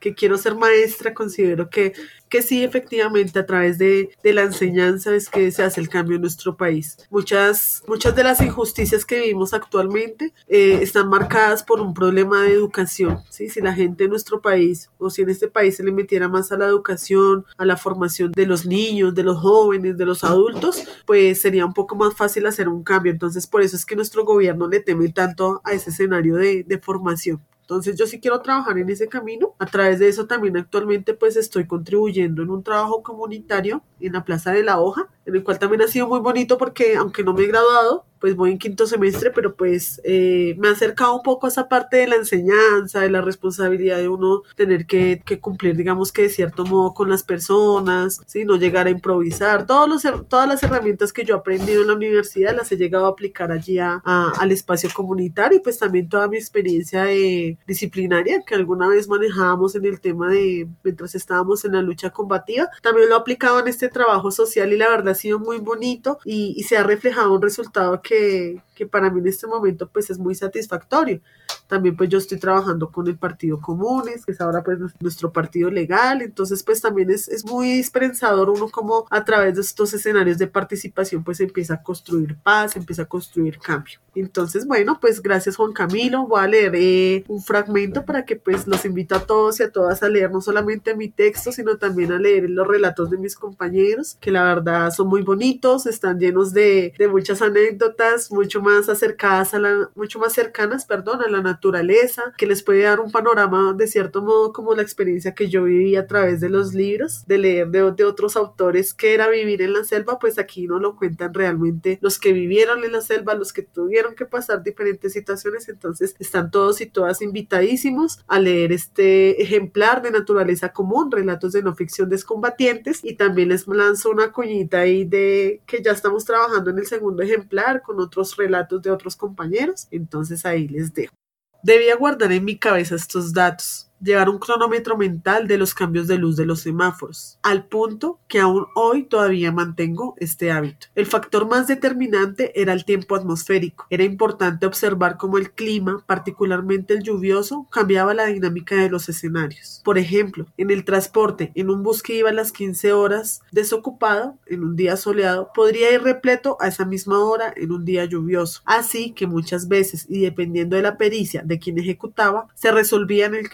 que 0.00 0.14
quiero 0.14 0.36
ser 0.38 0.54
maestra, 0.54 1.14
considero 1.14 1.70
que, 1.70 1.92
que 2.28 2.42
sí, 2.42 2.62
efectivamente, 2.64 3.38
a 3.38 3.46
través 3.46 3.78
de, 3.78 4.10
de, 4.22 4.32
la 4.34 4.42
enseñanza 4.42 5.14
es 5.14 5.28
que 5.28 5.50
se 5.50 5.62
hace 5.62 5.80
el 5.80 5.88
cambio 5.88 6.16
en 6.16 6.22
nuestro 6.22 6.56
país. 6.56 6.98
Muchas, 7.10 7.82
muchas 7.86 8.14
de 8.14 8.24
las 8.24 8.40
injusticias 8.40 9.04
que 9.04 9.20
vivimos 9.20 9.54
actualmente 9.54 10.32
eh, 10.48 10.80
están 10.82 11.08
marcadas 11.08 11.62
por 11.62 11.80
un 11.80 11.94
problema 11.94 12.42
de 12.42 12.52
educación. 12.52 13.20
¿sí? 13.30 13.48
Si 13.48 13.60
la 13.60 13.74
gente 13.74 14.04
en 14.04 14.10
nuestro 14.10 14.40
país 14.40 14.90
o 14.98 15.08
si 15.08 15.22
en 15.22 15.30
este 15.30 15.48
país 15.48 15.76
se 15.76 15.84
le 15.84 15.92
metiera 15.92 16.28
más 16.28 16.52
a 16.52 16.58
la 16.58 16.66
educación, 16.66 17.44
a 17.56 17.64
la 17.64 17.76
formación 17.76 18.32
de 18.32 18.46
los 18.46 18.66
niños, 18.66 19.14
de 19.14 19.22
los 19.22 19.38
jóvenes, 19.38 19.96
de 19.96 20.04
los 20.04 20.24
adultos, 20.24 20.84
pues 21.06 21.40
sería 21.40 21.64
un 21.64 21.74
poco 21.74 21.96
más 21.96 22.14
fácil 22.14 22.46
hacer 22.46 22.68
un 22.68 22.82
cambio. 22.82 23.12
Entonces, 23.12 23.46
por 23.46 23.62
eso 23.62 23.76
es 23.76 23.86
que 23.86 23.96
nuestro 23.96 24.24
gobierno 24.24 24.68
le 24.68 24.80
teme 24.80 25.08
tanto 25.08 25.60
a 25.64 25.72
ese 25.72 25.90
escenario 25.90 26.36
de, 26.36 26.64
de 26.64 26.78
formación. 26.78 27.40
Entonces 27.66 27.96
yo 27.96 28.06
sí 28.06 28.20
quiero 28.20 28.40
trabajar 28.42 28.78
en 28.78 28.88
ese 28.90 29.08
camino. 29.08 29.56
A 29.58 29.66
través 29.66 29.98
de 29.98 30.08
eso 30.08 30.28
también 30.28 30.56
actualmente 30.56 31.14
pues 31.14 31.36
estoy 31.36 31.66
contribuyendo 31.66 32.44
en 32.44 32.50
un 32.50 32.62
trabajo 32.62 33.02
comunitario 33.02 33.82
en 33.98 34.12
la 34.12 34.24
Plaza 34.24 34.52
de 34.52 34.62
la 34.62 34.78
Hoja, 34.78 35.08
en 35.26 35.34
el 35.34 35.44
cual 35.44 35.58
también 35.58 35.82
ha 35.82 35.88
sido 35.88 36.06
muy 36.06 36.20
bonito 36.20 36.56
porque 36.56 36.96
aunque 36.96 37.24
no 37.24 37.34
me 37.34 37.42
he 37.42 37.46
graduado, 37.48 38.06
pues 38.20 38.34
voy 38.34 38.52
en 38.52 38.58
quinto 38.58 38.86
semestre, 38.86 39.30
pero 39.30 39.54
pues 39.54 40.00
eh, 40.04 40.54
me 40.58 40.68
ha 40.68 40.72
acercado 40.72 41.14
un 41.14 41.22
poco 41.22 41.46
a 41.46 41.50
esa 41.50 41.68
parte 41.68 41.98
de 41.98 42.06
la 42.06 42.16
enseñanza, 42.16 43.00
de 43.00 43.10
la 43.10 43.20
responsabilidad 43.20 43.98
de 43.98 44.08
uno 44.08 44.42
tener 44.56 44.86
que, 44.86 45.22
cumplir, 45.40 45.76
digamos 45.76 46.12
que 46.12 46.22
de 46.22 46.28
cierto 46.28 46.64
modo 46.64 46.94
con 46.94 47.10
las 47.10 47.22
personas, 47.22 48.20
¿sí? 48.26 48.44
no 48.44 48.56
llegar 48.56 48.86
a 48.86 48.90
improvisar. 48.90 49.66
Todos 49.66 49.88
los, 49.88 50.28
todas 50.28 50.48
las 50.48 50.62
herramientas 50.62 51.12
que 51.12 51.24
yo 51.24 51.34
he 51.34 51.38
aprendido 51.38 51.82
en 51.82 51.88
la 51.88 51.94
universidad 51.94 52.56
las 52.56 52.72
he 52.72 52.76
llegado 52.76 53.06
a 53.06 53.10
aplicar 53.10 53.52
allí 53.52 53.78
a, 53.78 54.00
al 54.04 54.52
espacio 54.52 54.88
comunitario 54.94 55.58
y 55.58 55.60
pues 55.60 55.78
también 55.78 56.08
toda 56.08 56.28
mi 56.28 56.36
experiencia 56.36 57.04
de, 57.04 57.58
disciplinaria 57.66 58.42
que 58.46 58.54
alguna 58.54 58.88
vez 58.88 59.08
manejábamos 59.08 59.74
en 59.74 59.84
el 59.84 60.00
tema 60.00 60.30
de 60.30 60.68
mientras 60.82 61.14
estábamos 61.14 61.64
en 61.64 61.72
la 61.72 61.82
lucha 61.82 62.10
combativa, 62.10 62.68
también 62.82 63.08
lo 63.08 63.16
he 63.16 63.18
aplicado 63.18 63.60
en 63.60 63.68
este 63.68 63.88
trabajo 63.88 64.30
social 64.30 64.72
y 64.72 64.76
la 64.76 64.88
verdad 64.88 65.15
sido 65.16 65.38
muy 65.40 65.58
bonito 65.58 66.18
y, 66.24 66.54
y 66.56 66.62
se 66.62 66.76
ha 66.76 66.84
reflejado 66.84 67.34
un 67.34 67.42
resultado 67.42 68.00
que, 68.00 68.62
que 68.76 68.86
para 68.86 69.10
mí 69.10 69.18
en 69.18 69.26
este 69.26 69.48
momento 69.48 69.88
pues 69.88 70.10
es 70.10 70.18
muy 70.18 70.36
satisfactorio. 70.36 71.20
También 71.66 71.96
pues 71.96 72.10
yo 72.10 72.18
estoy 72.18 72.38
trabajando 72.38 72.92
con 72.92 73.08
el 73.08 73.16
Partido 73.16 73.60
Comunes, 73.60 74.24
que 74.24 74.32
es 74.32 74.40
ahora 74.40 74.62
pues 74.62 74.78
nuestro 75.00 75.32
partido 75.32 75.68
legal, 75.68 76.22
entonces 76.22 76.62
pues 76.62 76.80
también 76.80 77.10
es, 77.10 77.26
es 77.28 77.44
muy 77.44 77.72
dispensador 77.72 78.50
uno 78.50 78.68
como 78.68 79.06
a 79.10 79.24
través 79.24 79.56
de 79.56 79.62
estos 79.62 79.92
escenarios 79.94 80.38
de 80.38 80.46
participación 80.46 81.24
pues 81.24 81.40
empieza 81.40 81.74
a 81.74 81.82
construir 81.82 82.36
paz, 82.36 82.76
empieza 82.76 83.02
a 83.02 83.06
construir 83.06 83.58
cambio. 83.58 83.98
Entonces 84.14 84.66
bueno 84.66 84.98
pues 85.00 85.20
gracias 85.20 85.56
Juan 85.56 85.72
Camilo, 85.72 86.26
voy 86.26 86.40
a 86.40 86.46
leer 86.46 86.72
eh, 86.76 87.24
un 87.28 87.42
fragmento 87.42 88.04
para 88.04 88.24
que 88.24 88.36
pues 88.36 88.66
los 88.66 88.84
invito 88.84 89.16
a 89.16 89.20
todos 89.20 89.58
y 89.58 89.64
a 89.64 89.72
todas 89.72 90.02
a 90.02 90.08
leer 90.08 90.30
no 90.30 90.40
solamente 90.40 90.94
mi 90.94 91.08
texto, 91.08 91.50
sino 91.50 91.78
también 91.78 92.12
a 92.12 92.18
leer 92.18 92.48
los 92.50 92.66
relatos 92.66 93.10
de 93.10 93.18
mis 93.18 93.34
compañeros, 93.34 94.16
que 94.20 94.30
la 94.30 94.44
verdad 94.44 94.90
son 94.90 95.05
muy 95.06 95.22
bonitos, 95.22 95.86
están 95.86 96.18
llenos 96.18 96.52
de, 96.52 96.92
de 96.98 97.08
muchas 97.08 97.42
anécdotas, 97.42 98.30
mucho 98.30 98.60
más 98.60 98.88
acercadas 98.88 99.54
a 99.54 99.58
la, 99.58 99.90
mucho 99.94 100.18
más 100.18 100.32
cercanas, 100.32 100.84
perdón, 100.84 101.22
a 101.22 101.30
la 101.30 101.40
naturaleza, 101.40 102.34
que 102.36 102.46
les 102.46 102.62
puede 102.62 102.82
dar 102.82 103.00
un 103.00 103.10
panorama 103.10 103.74
de 103.76 103.86
cierto 103.86 104.22
modo 104.22 104.52
como 104.52 104.74
la 104.74 104.82
experiencia 104.82 105.34
que 105.34 105.48
yo 105.48 105.64
viví 105.64 105.96
a 105.96 106.06
través 106.06 106.40
de 106.40 106.48
los 106.48 106.74
libros, 106.74 107.26
de 107.26 107.38
leer 107.38 107.68
de, 107.68 107.92
de 107.92 108.04
otros 108.04 108.36
autores 108.36 108.94
que 108.94 109.14
era 109.14 109.28
vivir 109.28 109.62
en 109.62 109.72
la 109.72 109.84
selva, 109.84 110.18
pues 110.18 110.38
aquí 110.38 110.66
no 110.66 110.78
lo 110.78 110.96
cuentan 110.96 111.34
realmente 111.34 111.98
los 112.00 112.18
que 112.18 112.32
vivieron 112.32 112.84
en 112.84 112.92
la 112.92 113.00
selva, 113.00 113.34
los 113.34 113.52
que 113.52 113.62
tuvieron 113.62 114.14
que 114.14 114.26
pasar 114.26 114.62
diferentes 114.62 115.12
situaciones, 115.12 115.68
entonces 115.68 116.14
están 116.18 116.50
todos 116.50 116.80
y 116.80 116.86
todas 116.86 117.22
invitadísimos 117.22 118.20
a 118.26 118.38
leer 118.38 118.72
este 118.72 119.42
ejemplar 119.42 120.02
de 120.02 120.10
naturaleza 120.10 120.72
común, 120.72 121.10
relatos 121.10 121.52
de 121.52 121.62
no 121.62 121.74
ficción 121.74 122.08
descombatientes, 122.08 123.00
y 123.02 123.14
también 123.14 123.48
les 123.50 123.66
lanzo 123.66 124.10
una 124.10 124.32
cuñita 124.32 124.80
ahí 124.80 124.95
de 125.04 125.62
que 125.66 125.82
ya 125.82 125.92
estamos 125.92 126.24
trabajando 126.24 126.70
en 126.70 126.78
el 126.78 126.86
segundo 126.86 127.22
ejemplar 127.22 127.82
con 127.82 128.00
otros 128.00 128.36
relatos 128.36 128.82
de 128.82 128.90
otros 128.90 129.16
compañeros, 129.16 129.86
entonces 129.90 130.44
ahí 130.46 130.68
les 130.68 130.92
dejo. 130.94 131.14
Debía 131.62 131.96
guardar 131.96 132.32
en 132.32 132.44
mi 132.44 132.58
cabeza 132.58 132.94
estos 132.94 133.32
datos, 133.32 133.85
llevar 134.00 134.28
un 134.28 134.38
cronómetro 134.38 134.96
mental 134.96 135.48
de 135.48 135.58
los 135.58 135.74
cambios 135.74 136.06
de 136.06 136.18
luz 136.18 136.36
de 136.36 136.46
los 136.46 136.60
semáforos, 136.60 137.38
al 137.42 137.66
punto 137.66 138.18
que 138.28 138.40
aún 138.40 138.66
hoy 138.74 139.04
todavía 139.04 139.52
mantengo 139.52 140.14
este 140.18 140.50
hábito. 140.50 140.88
El 140.94 141.06
factor 141.06 141.48
más 141.48 141.66
determinante 141.66 142.60
era 142.60 142.72
el 142.72 142.84
tiempo 142.84 143.16
atmosférico. 143.16 143.86
Era 143.90 144.04
importante 144.04 144.66
observar 144.66 145.16
cómo 145.16 145.38
el 145.38 145.52
clima, 145.52 146.02
particularmente 146.06 146.94
el 146.94 147.02
lluvioso, 147.02 147.66
cambiaba 147.70 148.14
la 148.14 148.26
dinámica 148.26 148.76
de 148.76 148.90
los 148.90 149.08
escenarios. 149.08 149.80
Por 149.84 149.98
ejemplo, 149.98 150.46
en 150.56 150.70
el 150.70 150.84
transporte, 150.84 151.52
en 151.54 151.70
un 151.70 151.82
bus 151.82 152.02
que 152.02 152.14
iba 152.14 152.30
a 152.30 152.34
las 152.34 152.52
15 152.52 152.92
horas 152.92 153.42
desocupado, 153.52 154.36
en 154.46 154.64
un 154.64 154.76
día 154.76 154.96
soleado, 154.96 155.50
podría 155.54 155.92
ir 155.92 156.02
repleto 156.02 156.56
a 156.60 156.68
esa 156.68 156.84
misma 156.84 157.24
hora 157.24 157.52
en 157.56 157.72
un 157.72 157.84
día 157.84 158.04
lluvioso. 158.04 158.62
Así 158.64 159.12
que 159.12 159.26
muchas 159.26 159.68
veces, 159.68 160.06
y 160.08 160.20
dependiendo 160.20 160.76
de 160.76 160.82
la 160.82 160.98
pericia 160.98 161.42
de 161.44 161.58
quien 161.58 161.78
ejecutaba, 161.78 162.48
se 162.54 162.72
resolvía 162.72 163.26
en 163.26 163.34
el 163.34 163.48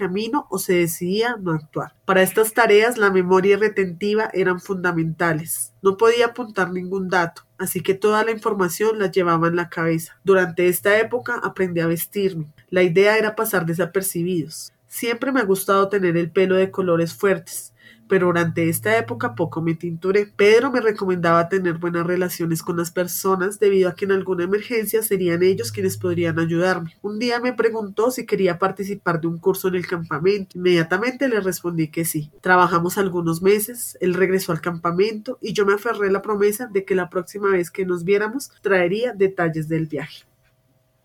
o 0.50 0.58
se 0.58 0.74
decidía 0.74 1.36
no 1.40 1.52
actuar. 1.52 1.94
Para 2.04 2.22
estas 2.22 2.52
tareas 2.52 2.98
la 2.98 3.10
memoria 3.10 3.56
retentiva 3.56 4.30
eran 4.32 4.60
fundamentales. 4.60 5.72
No 5.82 5.96
podía 5.96 6.26
apuntar 6.26 6.70
ningún 6.70 7.08
dato, 7.08 7.42
así 7.58 7.80
que 7.80 7.94
toda 7.94 8.24
la 8.24 8.30
información 8.30 8.98
la 8.98 9.10
llevaba 9.10 9.48
en 9.48 9.56
la 9.56 9.68
cabeza. 9.68 10.18
Durante 10.24 10.68
esta 10.68 10.98
época 10.98 11.40
aprendí 11.42 11.80
a 11.80 11.86
vestirme. 11.86 12.52
La 12.70 12.82
idea 12.82 13.18
era 13.18 13.34
pasar 13.34 13.66
desapercibidos. 13.66 14.72
Siempre 14.88 15.32
me 15.32 15.40
ha 15.40 15.44
gustado 15.44 15.88
tener 15.88 16.16
el 16.16 16.30
pelo 16.30 16.56
de 16.56 16.70
colores 16.70 17.14
fuertes 17.14 17.71
pero 18.12 18.26
durante 18.26 18.68
esta 18.68 18.98
época 18.98 19.34
poco 19.34 19.62
me 19.62 19.74
tinturé. 19.74 20.26
Pedro 20.26 20.70
me 20.70 20.82
recomendaba 20.82 21.48
tener 21.48 21.78
buenas 21.78 22.06
relaciones 22.06 22.62
con 22.62 22.76
las 22.76 22.90
personas 22.90 23.58
debido 23.58 23.88
a 23.88 23.94
que 23.94 24.04
en 24.04 24.12
alguna 24.12 24.44
emergencia 24.44 25.02
serían 25.02 25.42
ellos 25.42 25.72
quienes 25.72 25.96
podrían 25.96 26.38
ayudarme. 26.38 26.94
Un 27.00 27.18
día 27.18 27.40
me 27.40 27.54
preguntó 27.54 28.10
si 28.10 28.26
quería 28.26 28.58
participar 28.58 29.18
de 29.18 29.28
un 29.28 29.38
curso 29.38 29.68
en 29.68 29.76
el 29.76 29.86
campamento. 29.86 30.58
Inmediatamente 30.58 31.26
le 31.26 31.40
respondí 31.40 31.88
que 31.88 32.04
sí. 32.04 32.30
Trabajamos 32.42 32.98
algunos 32.98 33.40
meses, 33.40 33.96
él 34.02 34.12
regresó 34.12 34.52
al 34.52 34.60
campamento 34.60 35.38
y 35.40 35.54
yo 35.54 35.64
me 35.64 35.72
aferré 35.72 36.08
a 36.08 36.12
la 36.12 36.20
promesa 36.20 36.66
de 36.66 36.84
que 36.84 36.94
la 36.94 37.08
próxima 37.08 37.48
vez 37.48 37.70
que 37.70 37.86
nos 37.86 38.04
viéramos 38.04 38.50
traería 38.60 39.14
detalles 39.14 39.68
del 39.68 39.86
viaje. 39.86 40.24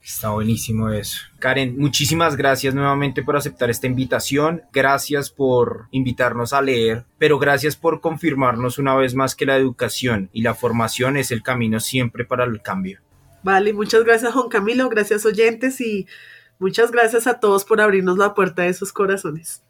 Está 0.07 0.29
buenísimo 0.29 0.89
eso. 0.89 1.19
Karen, 1.37 1.77
muchísimas 1.77 2.37
gracias 2.37 2.73
nuevamente 2.73 3.23
por 3.23 3.35
aceptar 3.35 3.69
esta 3.69 3.87
invitación. 3.87 4.63
Gracias 4.71 5.29
por 5.29 5.89
invitarnos 5.91 6.53
a 6.53 6.61
leer, 6.61 7.03
pero 7.17 7.37
gracias 7.37 7.75
por 7.75 7.99
confirmarnos 7.99 8.77
una 8.77 8.95
vez 8.95 9.15
más 9.15 9.35
que 9.35 9.45
la 9.45 9.57
educación 9.57 10.29
y 10.31 10.43
la 10.43 10.55
formación 10.55 11.17
es 11.17 11.29
el 11.31 11.43
camino 11.43 11.81
siempre 11.81 12.23
para 12.23 12.45
el 12.45 12.61
cambio. 12.61 13.01
Vale, 13.43 13.73
muchas 13.73 14.05
gracias 14.05 14.31
Juan 14.31 14.47
Camilo, 14.47 14.87
gracias 14.87 15.25
oyentes 15.25 15.81
y 15.81 16.07
muchas 16.57 16.91
gracias 16.91 17.27
a 17.27 17.41
todos 17.41 17.65
por 17.65 17.81
abrirnos 17.81 18.17
la 18.17 18.33
puerta 18.33 18.61
de 18.61 18.73
sus 18.73 18.93
corazones. 18.93 19.61